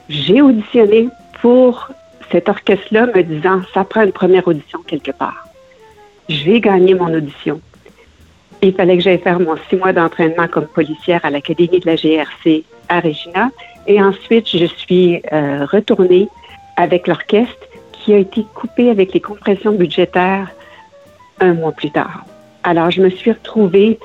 J'ai 0.10 0.42
auditionné 0.42 1.10
pour 1.42 1.90
cet 2.32 2.50
orchestre-là 2.50 3.08
me 3.08 3.24
disant, 3.24 3.62
ça 3.74 3.84
prend 3.84 4.04
une 4.04 4.12
première 4.12 4.48
audition 4.48 4.80
quelque 4.86 5.12
part. 5.12 5.46
J'ai 6.28 6.60
gagné 6.62 6.94
mon 6.94 7.12
audition. 7.14 7.60
Il 8.62 8.74
fallait 8.74 8.98
que 8.98 9.04
j'aille 9.04 9.20
faire 9.20 9.40
mon 9.40 9.56
six 9.70 9.78
mois 9.78 9.94
d'entraînement 9.94 10.48
comme 10.48 10.68
policière 10.68 11.22
à 11.24 11.30
l'Académie 11.30 11.80
de 11.80 11.86
la 11.86 11.96
GRC 11.96 12.64
à 12.90 13.00
Regina. 13.00 13.50
Et 13.88 14.02
ensuite, 14.02 14.48
je 14.50 14.66
suis 14.66 15.22
euh, 15.32 15.66
retournée 15.66 16.28
avec 16.76 17.08
l'orchestre 17.08 17.68
qui 17.94 18.14
a 18.14 18.18
été 18.18 18.46
coupé 18.54 18.90
avec 18.90 19.14
les 19.14 19.22
compressions 19.22 19.72
budgétaires 19.72 20.50
un 21.40 21.54
mois 21.54 21.72
plus 21.72 21.92
tard. 21.92 22.26
Alors, 22.64 22.92
je 22.92 23.02
me 23.02 23.10
suis 23.10 23.32
retrouvée 23.32 23.98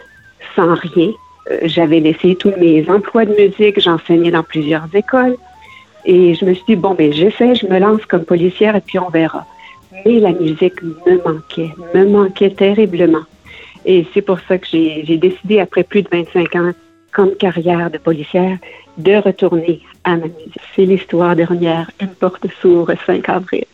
sans 0.54 0.74
rien. 0.74 1.10
Euh, 1.50 1.58
J'avais 1.64 2.00
laissé 2.00 2.36
tous 2.36 2.52
mes 2.58 2.88
emplois 2.88 3.24
de 3.24 3.34
musique, 3.34 3.80
j'enseignais 3.80 4.30
dans 4.30 4.44
plusieurs 4.44 4.86
écoles. 4.94 5.36
Et 6.04 6.34
je 6.34 6.44
me 6.44 6.54
suis 6.54 6.64
dit, 6.68 6.76
bon, 6.76 6.94
ben, 6.94 7.12
j'essaie, 7.12 7.54
je 7.54 7.66
me 7.66 7.78
lance 7.78 8.04
comme 8.06 8.24
policière 8.24 8.76
et 8.76 8.80
puis 8.80 8.98
on 8.98 9.08
verra. 9.08 9.46
Mais 10.04 10.20
la 10.20 10.32
musique 10.32 10.82
me 10.82 11.22
manquait, 11.24 11.70
me 11.94 12.04
manquait 12.06 12.50
terriblement. 12.50 13.22
Et 13.86 14.06
c'est 14.12 14.22
pour 14.22 14.38
ça 14.40 14.58
que 14.58 14.66
j'ai 14.66 15.18
décidé, 15.18 15.60
après 15.60 15.82
plus 15.82 16.02
de 16.02 16.08
25 16.10 16.56
ans 16.56 16.72
comme 17.12 17.34
carrière 17.36 17.90
de 17.90 17.98
policière, 17.98 18.58
de 18.98 19.16
retourner 19.16 19.80
à 20.02 20.16
ma 20.16 20.26
musique. 20.26 20.58
C'est 20.74 20.84
l'histoire 20.84 21.36
dernière, 21.36 21.90
Une 22.00 22.08
porte 22.08 22.46
s'ouvre 22.60 22.94
5 23.06 23.28
avril. 23.28 23.64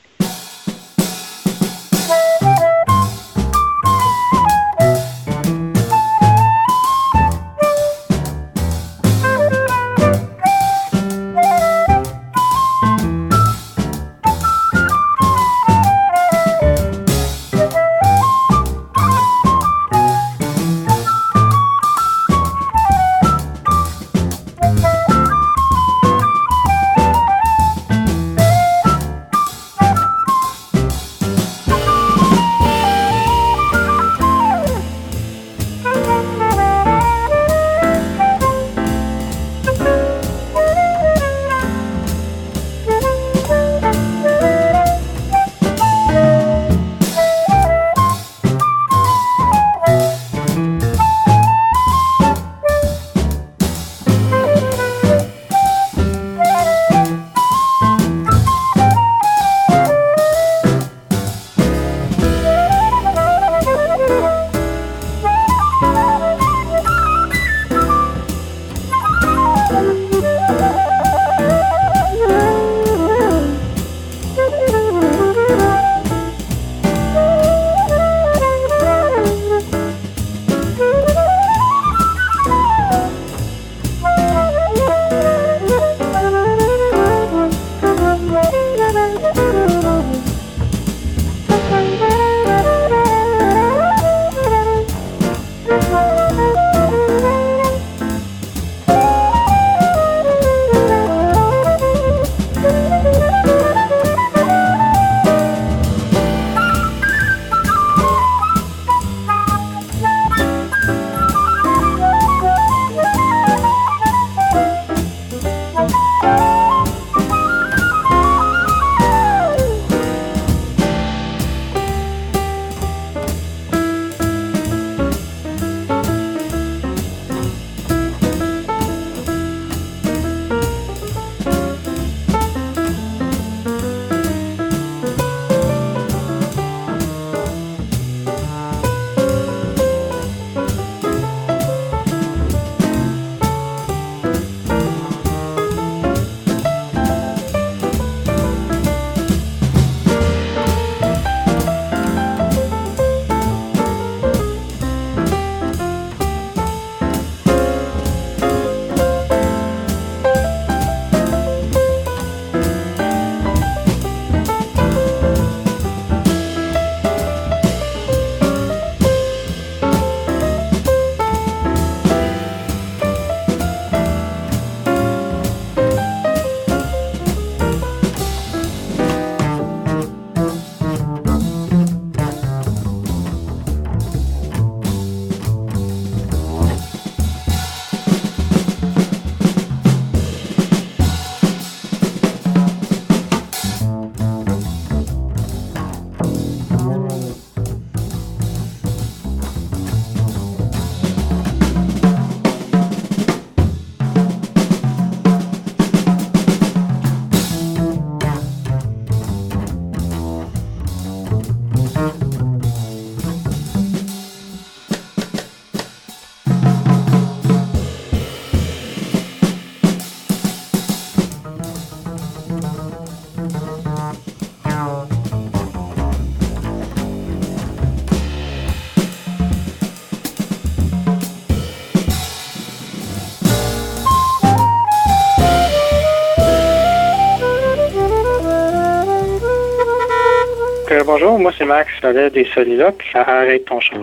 Bonjour, 241.20 241.38
moi 241.38 241.52
c'est 241.58 241.66
Max 241.66 241.92
Sollet 242.00 242.30
des 242.30 242.46
Soliloques 242.46 243.04
à 243.12 243.40
Arrête 243.40 243.66
ton 243.66 243.78
chant. 243.78 244.00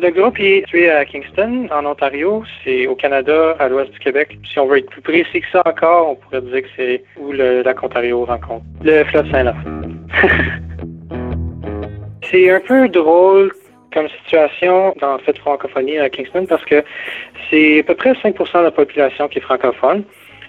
Le 0.00 0.10
groupe 0.10 0.38
est 0.38 0.60
situé 0.60 0.88
à 0.88 1.04
Kingston, 1.04 1.66
en 1.72 1.84
Ontario. 1.84 2.44
C'est 2.62 2.86
au 2.86 2.94
Canada, 2.94 3.56
à 3.58 3.68
l'ouest 3.68 3.90
du 3.90 3.98
Québec. 3.98 4.38
Si 4.48 4.56
on 4.60 4.66
veut 4.66 4.78
être 4.78 4.90
plus 4.90 5.02
précis 5.02 5.40
que 5.40 5.48
ça 5.50 5.62
encore, 5.66 6.10
on 6.10 6.14
pourrait 6.14 6.42
dire 6.42 6.62
que 6.62 6.68
c'est 6.76 7.02
où 7.16 7.32
le 7.32 7.62
lac 7.62 7.82
Ontario 7.82 8.24
rencontre 8.24 8.64
le 8.82 9.02
fleuve 9.04 9.28
Saint-Laurent. 9.32 9.58
c'est 12.30 12.50
un 12.50 12.60
peu 12.60 12.88
drôle 12.88 13.50
comme 13.92 14.06
situation 14.22 14.94
dans 15.00 15.18
cette 15.26 15.38
francophonie 15.38 15.98
à 15.98 16.08
Kingston 16.08 16.46
parce 16.48 16.64
que 16.64 16.84
c'est 17.50 17.80
à 17.80 17.82
peu 17.82 17.96
près 17.96 18.12
5% 18.12 18.58
de 18.58 18.62
la 18.62 18.70
population 18.70 19.26
qui 19.26 19.38
est 19.38 19.42
francophone. 19.42 20.04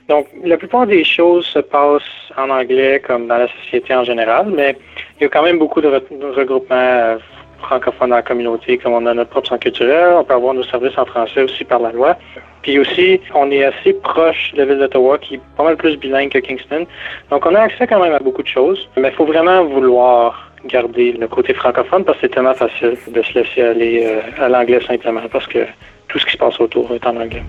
Donc, 0.09 0.25
la 0.43 0.57
plupart 0.57 0.87
des 0.87 1.03
choses 1.03 1.45
se 1.45 1.59
passent 1.59 2.01
en 2.35 2.49
anglais 2.49 2.99
comme 3.05 3.27
dans 3.27 3.37
la 3.37 3.47
société 3.47 3.93
en 3.93 4.03
général, 4.03 4.47
mais 4.49 4.75
il 5.19 5.23
y 5.23 5.25
a 5.27 5.29
quand 5.29 5.43
même 5.43 5.59
beaucoup 5.59 5.81
de, 5.81 5.87
regroupements 6.35 6.75
euh, 6.75 7.17
francophones 7.61 8.09
dans 8.09 8.15
la 8.15 8.23
communauté, 8.23 8.79
comme 8.79 8.93
on 8.93 9.05
a 9.05 9.13
notre 9.13 9.29
propre 9.29 9.49
centre 9.49 9.61
culturel, 9.61 10.15
on 10.15 10.23
peut 10.23 10.33
avoir 10.33 10.55
nos 10.55 10.63
services 10.63 10.97
en 10.97 11.05
français 11.05 11.43
aussi 11.43 11.63
par 11.63 11.79
la 11.79 11.91
loi. 11.91 12.17
Puis 12.63 12.79
aussi, 12.79 13.21
on 13.35 13.51
est 13.51 13.63
assez 13.63 13.93
proche 13.93 14.51
de 14.53 14.57
la 14.57 14.65
ville 14.65 14.79
d'Ottawa, 14.79 15.19
qui 15.19 15.35
est 15.35 15.41
pas 15.55 15.63
mal 15.63 15.77
plus 15.77 15.95
bilingue 15.95 16.29
que 16.29 16.39
Kingston. 16.39 16.87
Donc, 17.29 17.45
on 17.45 17.53
a 17.53 17.61
accès 17.61 17.85
quand 17.85 18.01
même 18.01 18.13
à 18.13 18.19
beaucoup 18.19 18.41
de 18.41 18.47
choses, 18.47 18.89
mais 18.97 19.09
il 19.09 19.13
faut 19.13 19.25
vraiment 19.25 19.63
vouloir 19.65 20.51
garder 20.65 21.11
le 21.13 21.27
côté 21.27 21.53
francophone 21.53 22.03
parce 22.03 22.17
que 22.17 22.25
c'est 22.25 22.33
tellement 22.33 22.55
facile 22.55 22.97
de 23.07 23.21
se 23.21 23.33
laisser 23.33 23.61
aller 23.61 24.05
euh, 24.05 24.43
à 24.43 24.49
l'anglais 24.49 24.81
simplement 24.85 25.21
parce 25.31 25.45
que 25.47 25.59
tout 26.07 26.17
ce 26.17 26.25
qui 26.25 26.31
se 26.31 26.37
passe 26.37 26.59
autour 26.59 26.91
est 26.93 27.05
en 27.05 27.15
anglais. 27.15 27.43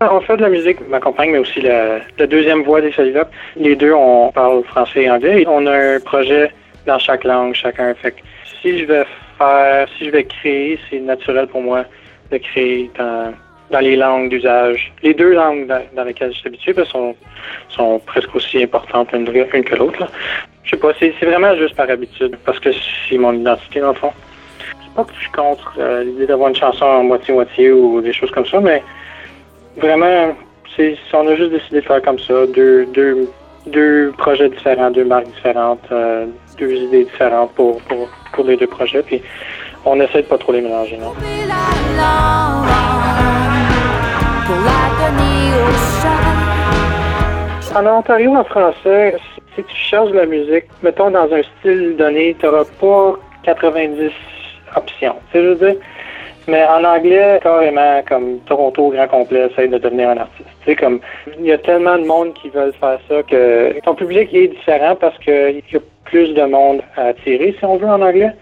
On 0.00 0.20
fait 0.20 0.36
de 0.36 0.42
la 0.42 0.48
musique, 0.48 0.78
ma 0.88 1.00
compagne, 1.00 1.32
mais 1.32 1.38
aussi 1.38 1.60
la, 1.60 1.98
deuxième 2.26 2.62
voix 2.62 2.80
des 2.80 2.92
Solidop. 2.92 3.28
Les 3.56 3.74
deux, 3.74 3.92
on 3.92 4.30
parle 4.30 4.62
français 4.62 5.02
et 5.02 5.10
anglais. 5.10 5.44
On 5.48 5.66
a 5.66 5.76
un 5.76 6.00
projet 6.00 6.52
dans 6.86 7.00
chaque 7.00 7.24
langue, 7.24 7.54
chacun. 7.54 7.92
Fait 7.94 8.12
que 8.12 8.20
si 8.62 8.78
je 8.78 8.84
vais 8.84 9.04
faire, 9.38 9.88
si 9.98 10.04
je 10.04 10.10
vais 10.10 10.22
créer, 10.22 10.78
c'est 10.88 11.00
naturel 11.00 11.48
pour 11.48 11.62
moi 11.62 11.84
de 12.30 12.38
créer 12.38 12.88
dans, 12.96 13.34
dans 13.72 13.80
les 13.80 13.96
langues 13.96 14.28
d'usage. 14.28 14.92
Les 15.02 15.14
deux 15.14 15.34
langues 15.34 15.66
dans, 15.66 16.04
lesquelles 16.04 16.32
je 16.32 16.38
suis 16.38 16.46
habitué 16.46 16.72
ben, 16.74 16.84
sont, 16.84 17.16
sont 17.68 17.98
presque 18.06 18.32
aussi 18.36 18.62
importantes 18.62 19.12
l'une 19.12 19.24
que 19.64 19.74
l'autre. 19.74 20.06
Je 20.62 20.70
sais 20.70 20.76
pas, 20.76 20.92
c'est 21.00 21.10
vraiment 21.22 21.56
juste 21.56 21.74
par 21.74 21.90
habitude, 21.90 22.36
parce 22.44 22.60
que 22.60 22.70
c'est 23.08 23.18
mon 23.18 23.32
identité 23.32 23.80
dans 23.80 23.88
le 23.88 23.94
fond. 23.94 24.12
C'est 24.60 24.94
pas 24.94 25.02
que 25.02 25.14
je 25.14 25.20
suis 25.20 25.32
contre 25.32 25.74
euh, 25.78 26.04
l'idée 26.04 26.26
d'avoir 26.26 26.50
une 26.50 26.56
chanson 26.56 26.84
en 26.84 27.02
moitié-moitié 27.02 27.72
ou 27.72 28.00
des 28.00 28.12
choses 28.12 28.30
comme 28.30 28.46
ça, 28.46 28.60
mais 28.60 28.82
Vraiment, 29.78 30.34
on 31.12 31.28
a 31.28 31.34
juste 31.36 31.50
décidé 31.50 31.80
de 31.80 31.86
faire 31.86 32.02
comme 32.02 32.18
ça, 32.18 32.46
deux, 32.46 32.86
deux, 32.86 33.28
deux 33.66 34.12
projets 34.18 34.48
différents, 34.48 34.90
deux 34.90 35.04
marques 35.04 35.26
différentes, 35.26 35.86
euh, 35.92 36.26
deux 36.58 36.72
idées 36.72 37.04
différentes 37.04 37.52
pour, 37.52 37.80
pour, 37.82 38.08
pour, 38.32 38.44
les 38.44 38.56
deux 38.56 38.66
projets. 38.66 39.02
Puis 39.02 39.22
on 39.84 40.00
essaie 40.00 40.22
de 40.22 40.26
pas 40.26 40.38
trop 40.38 40.52
les 40.52 40.60
mélanger, 40.62 40.96
non. 40.96 41.12
En 47.76 47.86
Ontario, 47.86 48.34
en 48.34 48.44
français, 48.44 49.16
si 49.54 49.62
tu 49.62 49.76
cherches 49.76 50.10
de 50.10 50.16
la 50.16 50.26
musique, 50.26 50.64
mettons 50.82 51.10
dans 51.10 51.32
un 51.32 51.42
style 51.58 51.96
donné, 51.96 52.34
tu 52.38 52.46
n'auras 52.46 52.64
pas 52.80 53.18
90 53.44 54.10
options. 54.76 55.14
Tu 55.30 55.38
sais, 55.38 55.44
je 55.44 55.48
veux 55.48 55.54
dire, 55.54 55.80
mais 56.48 56.64
en 56.64 56.82
anglais, 56.82 57.38
carrément, 57.42 58.02
comme 58.08 58.38
Toronto 58.40 58.86
au 58.86 58.90
grand 58.90 59.06
complet 59.06 59.48
essaye 59.50 59.68
de 59.68 59.78
devenir 59.78 60.08
un 60.10 60.16
artiste. 60.16 60.48
Tu 60.64 60.70
sais, 60.70 60.76
comme, 60.76 61.00
il 61.38 61.46
y 61.46 61.52
a 61.52 61.58
tellement 61.58 61.98
de 61.98 62.04
monde 62.04 62.32
qui 62.34 62.48
veulent 62.48 62.72
faire 62.72 62.98
ça 63.08 63.22
que 63.22 63.78
ton 63.80 63.94
public 63.94 64.32
est 64.34 64.48
différent 64.48 64.96
parce 64.96 65.16
qu'il 65.18 65.62
y 65.70 65.76
a 65.76 65.80
plus 66.04 66.34
de 66.34 66.42
monde 66.42 66.80
à 66.96 67.08
attirer, 67.08 67.54
si 67.58 67.64
on 67.64 67.76
veut, 67.76 67.86
en 67.86 68.00
anglais. 68.00 68.32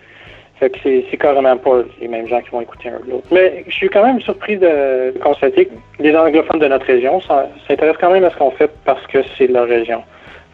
Fait 0.59 0.71
que 0.71 0.79
c'est 0.83 1.17
carrément 1.19 1.57
pas 1.59 1.83
les 2.01 2.09
mêmes 2.09 2.27
gens 2.27 2.41
qui 2.41 2.49
vont 2.49 2.63
écouter 2.63 2.89
un 2.89 2.99
ou 3.07 3.11
l'autre. 3.11 3.27
Mais 3.31 3.65
je 3.67 3.75
suis 3.75 3.91
quand 3.91 4.03
même 4.03 4.21
surpris 4.21 4.57
de, 4.57 5.13
constater 5.23 5.67
que 5.67 5.73
les 5.99 6.17
anglophones 6.17 6.61
de 6.61 6.69
notre 6.69 6.87
région 6.87 7.21
s'intéressent 7.21 8.01
quand 8.01 8.13
même 8.13 8.25
à 8.25 8.31
ce 8.31 8.37
qu'on 8.37 8.53
fait 8.53 8.71
parce 8.85 9.07
que 9.09 9.19
c'est 9.37 9.49
de 9.49 9.53
leur 9.53 9.67
région. 9.67 10.03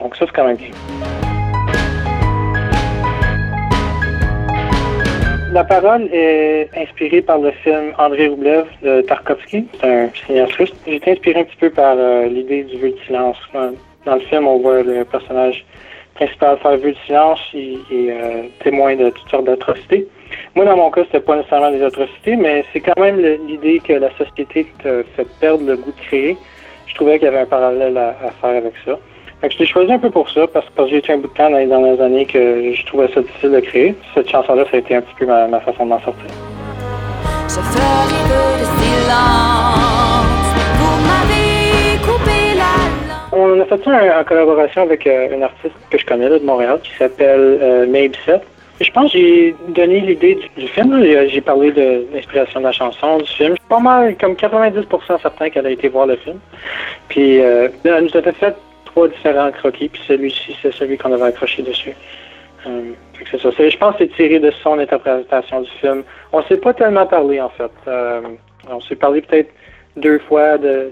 Donc 0.00 0.16
ça, 0.16 0.26
c'est 0.26 0.34
quand 0.34 0.46
même 0.46 0.56
bien. 0.56 0.70
La 5.52 5.64
parole 5.64 6.08
est 6.14 6.70
inspirée 6.74 7.20
par 7.20 7.36
le 7.36 7.50
film 7.50 7.92
André 7.98 8.28
Roublev 8.28 8.64
de 8.82 9.02
Tarkovsky. 9.02 9.66
C'est 9.78 9.86
un 9.86 10.08
cinéaste 10.26 10.54
russe. 10.54 10.72
J'ai 10.86 10.96
été 10.96 11.10
inspiré 11.12 11.40
un 11.40 11.44
petit 11.44 11.58
peu 11.58 11.68
par 11.68 11.94
euh, 11.98 12.24
l'idée 12.26 12.62
du 12.62 12.78
vœu 12.78 12.88
de 12.88 12.96
silence. 13.06 13.36
Dans 13.52 14.14
le 14.14 14.20
film, 14.20 14.46
on 14.46 14.60
voit 14.60 14.82
le 14.82 15.04
personnage 15.04 15.62
principal 16.14 16.56
faire 16.56 16.78
vœu 16.78 16.92
de 16.92 16.96
silence 17.04 17.40
et, 17.52 17.76
euh, 17.92 18.44
témoin 18.64 18.96
de 18.96 19.10
toutes 19.10 19.28
sortes 19.28 19.44
d'atrocités. 19.44 20.08
Moi, 20.54 20.64
dans 20.64 20.78
mon 20.78 20.90
cas, 20.90 21.02
c'était 21.04 21.20
pas 21.20 21.36
nécessairement 21.36 21.70
des 21.70 21.82
atrocités, 21.82 22.34
mais 22.36 22.64
c'est 22.72 22.80
quand 22.80 22.98
même 22.98 23.18
l'idée 23.46 23.82
que 23.86 23.92
la 23.92 24.08
société 24.16 24.66
te 24.82 25.04
fait 25.14 25.26
perdre 25.38 25.66
le 25.66 25.76
goût 25.76 25.92
de 25.92 26.06
créer. 26.06 26.38
Je 26.86 26.94
trouvais 26.94 27.18
qu'il 27.18 27.26
y 27.26 27.28
avait 27.28 27.40
un 27.40 27.46
parallèle 27.46 27.98
à 27.98 28.14
faire 28.40 28.56
avec 28.56 28.72
ça. 28.86 28.98
Fait 29.42 29.48
que 29.48 29.54
je 29.54 29.58
l'ai 29.58 29.66
choisi 29.66 29.92
un 29.92 29.98
peu 29.98 30.08
pour 30.08 30.30
ça, 30.30 30.46
parce, 30.46 30.66
que 30.66 30.86
j'ai 30.86 30.98
été 30.98 31.12
un 31.12 31.18
bout 31.18 31.26
de 31.26 31.32
temps 31.32 31.50
dans 31.50 31.58
les 31.58 31.66
dernières 31.66 32.00
années 32.00 32.26
que 32.26 32.72
je 32.72 32.86
trouvais 32.86 33.08
ça 33.12 33.20
difficile 33.22 33.50
de 33.50 33.58
créer. 33.58 33.94
Cette 34.14 34.30
chanson-là, 34.30 34.64
ça 34.70 34.76
a 34.76 34.78
été 34.78 34.94
un 34.94 35.00
petit 35.00 35.14
peu 35.18 35.26
ma, 35.26 35.58
façon 35.58 35.84
de 35.84 35.88
m'en 35.88 36.00
sortir. 36.00 36.30
On 43.32 43.60
a 43.60 43.64
fait 43.64 43.84
ça 43.84 44.20
en, 44.20 44.24
collaboration 44.24 44.82
avec 44.82 45.08
euh, 45.08 45.36
un 45.36 45.42
artiste 45.42 45.74
que 45.90 45.98
je 45.98 46.06
connais 46.06 46.28
là, 46.28 46.38
de 46.38 46.44
Montréal 46.44 46.78
qui 46.84 46.92
s'appelle 46.96 47.58
euh, 47.60 47.86
Mabe 47.88 48.14
Set. 48.24 48.42
Je 48.80 48.90
pense 48.92 49.10
que 49.10 49.18
j'ai 49.18 49.56
donné 49.70 50.00
l'idée 50.02 50.38
du, 50.56 50.68
film. 50.68 51.02
J'ai 51.02 51.40
parlé 51.40 51.72
de 51.72 52.06
l'inspiration 52.14 52.60
de 52.60 52.66
la 52.66 52.72
chanson, 52.72 53.18
du 53.18 53.28
film. 53.28 53.54
Je 53.54 53.60
suis 53.60 53.68
pas 53.68 53.80
mal, 53.80 54.14
comme 54.20 54.34
90% 54.34 55.20
certain 55.20 55.50
qu'elle 55.50 55.66
a 55.66 55.70
été 55.70 55.88
voir 55.88 56.06
le 56.06 56.14
film. 56.14 56.38
Puis 57.08 57.40
euh, 57.40 57.68
elle 57.84 58.04
nous 58.04 58.16
a 58.16 58.22
fait 58.22 58.54
trois 58.92 59.08
différents 59.08 59.50
croquis, 59.50 59.88
puis 59.88 60.02
celui-ci, 60.06 60.56
c'est 60.62 60.72
celui 60.72 60.96
qu'on 60.96 61.12
avait 61.12 61.24
accroché 61.24 61.62
dessus. 61.62 61.94
Euh, 62.66 62.92
c'est 63.30 63.40
ça. 63.40 63.50
Je 63.50 63.76
pense 63.76 63.96
que 63.96 64.04
c'est 64.04 64.14
tiré 64.14 64.38
de 64.38 64.50
son 64.62 64.78
interprétation 64.78 65.62
du 65.62 65.70
film. 65.80 66.04
On 66.32 66.42
s'est 66.44 66.56
pas 66.56 66.72
tellement 66.74 67.06
parlé, 67.06 67.40
en 67.40 67.50
fait. 67.50 67.72
Euh, 67.88 68.20
on 68.70 68.80
s'est 68.80 68.96
parlé 68.96 69.22
peut-être 69.22 69.50
deux 69.96 70.18
fois 70.20 70.58
de, 70.58 70.90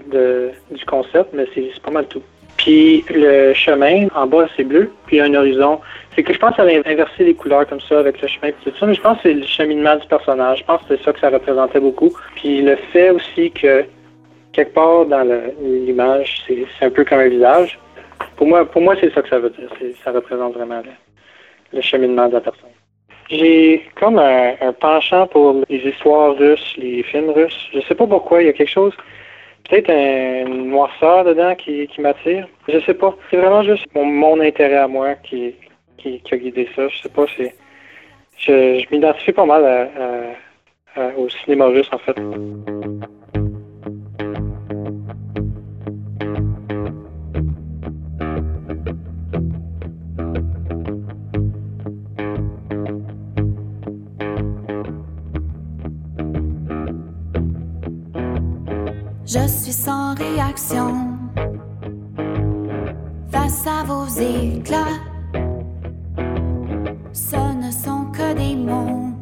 du 0.71 0.85
concept, 0.85 1.29
mais 1.33 1.45
c'est 1.53 1.81
pas 1.81 1.91
mal 1.91 2.05
tout. 2.07 2.21
Puis 2.57 3.03
le 3.09 3.53
chemin, 3.53 4.07
en 4.13 4.27
bas, 4.27 4.47
c'est 4.55 4.63
bleu, 4.63 4.91
puis 5.07 5.19
un 5.19 5.33
horizon. 5.33 5.79
C'est 6.15 6.23
que 6.23 6.33
je 6.33 6.37
pense 6.37 6.55
qu'elle 6.55 6.69
a 6.69 6.89
inversé 6.89 7.23
les 7.23 7.33
couleurs 7.33 7.65
comme 7.67 7.79
ça 7.81 7.99
avec 7.99 8.21
le 8.21 8.27
chemin 8.27 8.49
et 8.49 8.55
tout 8.63 8.71
ça, 8.77 8.85
mais 8.85 8.93
je 8.93 9.01
pense 9.01 9.17
que 9.17 9.23
c'est 9.23 9.33
le 9.33 9.45
cheminement 9.45 9.95
du 9.95 10.05
personnage. 10.07 10.59
Je 10.59 10.63
pense 10.65 10.81
que 10.81 10.95
c'est 10.95 11.03
ça 11.03 11.13
que 11.13 11.19
ça 11.19 11.29
représentait 11.29 11.79
beaucoup. 11.79 12.11
Puis 12.35 12.61
le 12.61 12.75
fait 12.91 13.09
aussi 13.09 13.51
que 13.51 13.85
quelque 14.51 14.73
part 14.73 15.05
dans 15.05 15.27
l'image, 15.63 16.43
c'est 16.47 16.85
un 16.85 16.89
peu 16.89 17.03
comme 17.03 17.19
un 17.19 17.29
visage. 17.29 17.79
Pour 18.41 18.47
moi, 18.47 18.65
pour 18.65 18.81
moi 18.81 18.95
c'est 18.99 19.13
ça 19.13 19.21
que 19.21 19.29
ça 19.29 19.37
veut 19.37 19.51
dire. 19.51 19.69
Ça 20.03 20.11
représente 20.11 20.55
vraiment 20.55 20.81
le, 21.71 21.79
cheminement 21.79 22.27
de 22.27 22.33
la 22.33 22.41
personne. 22.41 22.71
J'ai 23.29 23.87
comme 23.93 24.17
un, 24.17 24.73
penchant 24.79 25.27
pour 25.27 25.61
les 25.69 25.77
histoires 25.77 26.35
russes, 26.35 26.73
les 26.75 27.03
films 27.03 27.29
russes. 27.29 27.69
Je 27.71 27.81
sais 27.81 27.93
pas 27.93 28.07
pourquoi, 28.07 28.41
il 28.41 28.47
y 28.47 28.49
a 28.49 28.53
quelque 28.53 28.67
chose, 28.67 28.95
peut-être 29.69 29.91
un 29.91 30.45
noirceur 30.49 31.23
dedans 31.23 31.53
qui, 31.53 31.87
m'attire. 31.99 32.47
Je 32.67 32.79
sais 32.79 32.95
pas. 32.95 33.15
C'est 33.29 33.37
vraiment 33.37 33.61
juste 33.61 33.85
mon, 33.93 34.39
intérêt 34.39 34.77
à 34.77 34.87
moi 34.87 35.13
qui, 35.21 35.53
qui, 35.99 36.19
a 36.31 36.35
guidé 36.35 36.67
ça. 36.75 36.87
Je 36.87 36.97
sais 36.99 37.09
pas, 37.09 37.25
c'est. 37.37 37.53
Je, 38.39 38.89
m'identifie 38.89 39.33
pas 39.33 39.45
mal 39.45 39.63
au 41.15 41.29
cinéma 41.29 41.67
russe 41.67 41.91
en 41.91 41.99
fait. 41.99 42.17
Réaction 60.13 61.17
face 63.31 63.65
à 63.67 63.83
vos 63.83 64.05
éclats. 64.07 64.99
Ce 67.13 67.35
ne 67.35 67.71
sont 67.71 68.05
que 68.11 68.33
des 68.33 68.55
mots, 68.55 69.13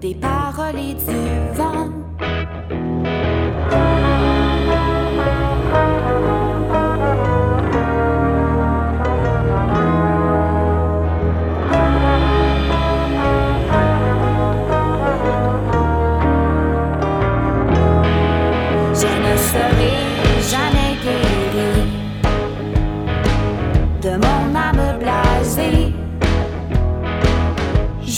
des 0.00 0.14
paroles 0.14 0.78
et 0.78 0.94
du 0.94 1.39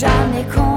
Jamais 0.03 0.43
convaincu 0.53 0.72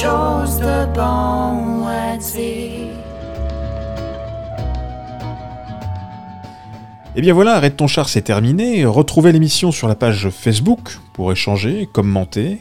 chose 0.00 0.56
de 0.56 0.86
bon 0.94 1.86
à 1.86 2.16
dire? 2.16 2.88
Et 7.16 7.20
bien 7.20 7.34
voilà, 7.34 7.56
Arrête 7.56 7.76
ton 7.76 7.86
char, 7.86 8.08
c'est 8.08 8.22
terminé. 8.22 8.86
Retrouvez 8.86 9.30
l'émission 9.32 9.72
sur 9.72 9.88
la 9.88 9.94
page 9.94 10.30
Facebook 10.30 10.98
pour 11.12 11.32
échanger, 11.32 11.86
commenter. 11.92 12.60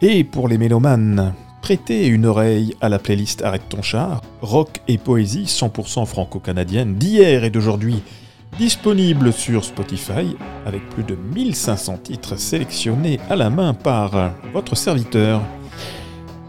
Et 0.00 0.24
pour 0.24 0.48
les 0.48 0.56
mélomanes, 0.56 1.34
prêtez 1.60 2.06
une 2.06 2.24
oreille 2.24 2.74
à 2.80 2.88
la 2.88 2.98
playlist 2.98 3.42
Arrête 3.42 3.68
ton 3.68 3.82
char, 3.82 4.22
rock 4.40 4.80
et 4.88 4.96
poésie 4.96 5.44
100% 5.44 6.06
franco-canadienne 6.06 6.94
d'hier 6.94 7.44
et 7.44 7.50
d'aujourd'hui, 7.50 8.02
disponible 8.58 9.34
sur 9.34 9.64
Spotify 9.64 10.34
avec 10.64 10.88
plus 10.90 11.04
de 11.04 11.14
1500 11.14 11.98
titres 12.04 12.38
sélectionnés 12.38 13.20
à 13.28 13.36
la 13.36 13.50
main 13.50 13.74
par 13.74 14.32
votre 14.54 14.76
serviteur. 14.76 15.42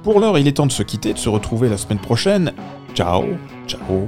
Pour 0.05 0.19
l'heure, 0.19 0.37
il 0.37 0.47
est 0.47 0.51
temps 0.51 0.67
de 0.67 0.71
se 0.71 0.83
quitter, 0.83 1.13
de 1.13 1.17
se 1.17 1.29
retrouver 1.29 1.67
la 1.67 1.77
semaine 1.77 1.97
prochaine. 1.97 2.53
Ciao, 2.93 3.23
ciao, 3.65 4.07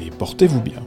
et 0.00 0.08
portez-vous 0.08 0.62
bien. 0.62 0.80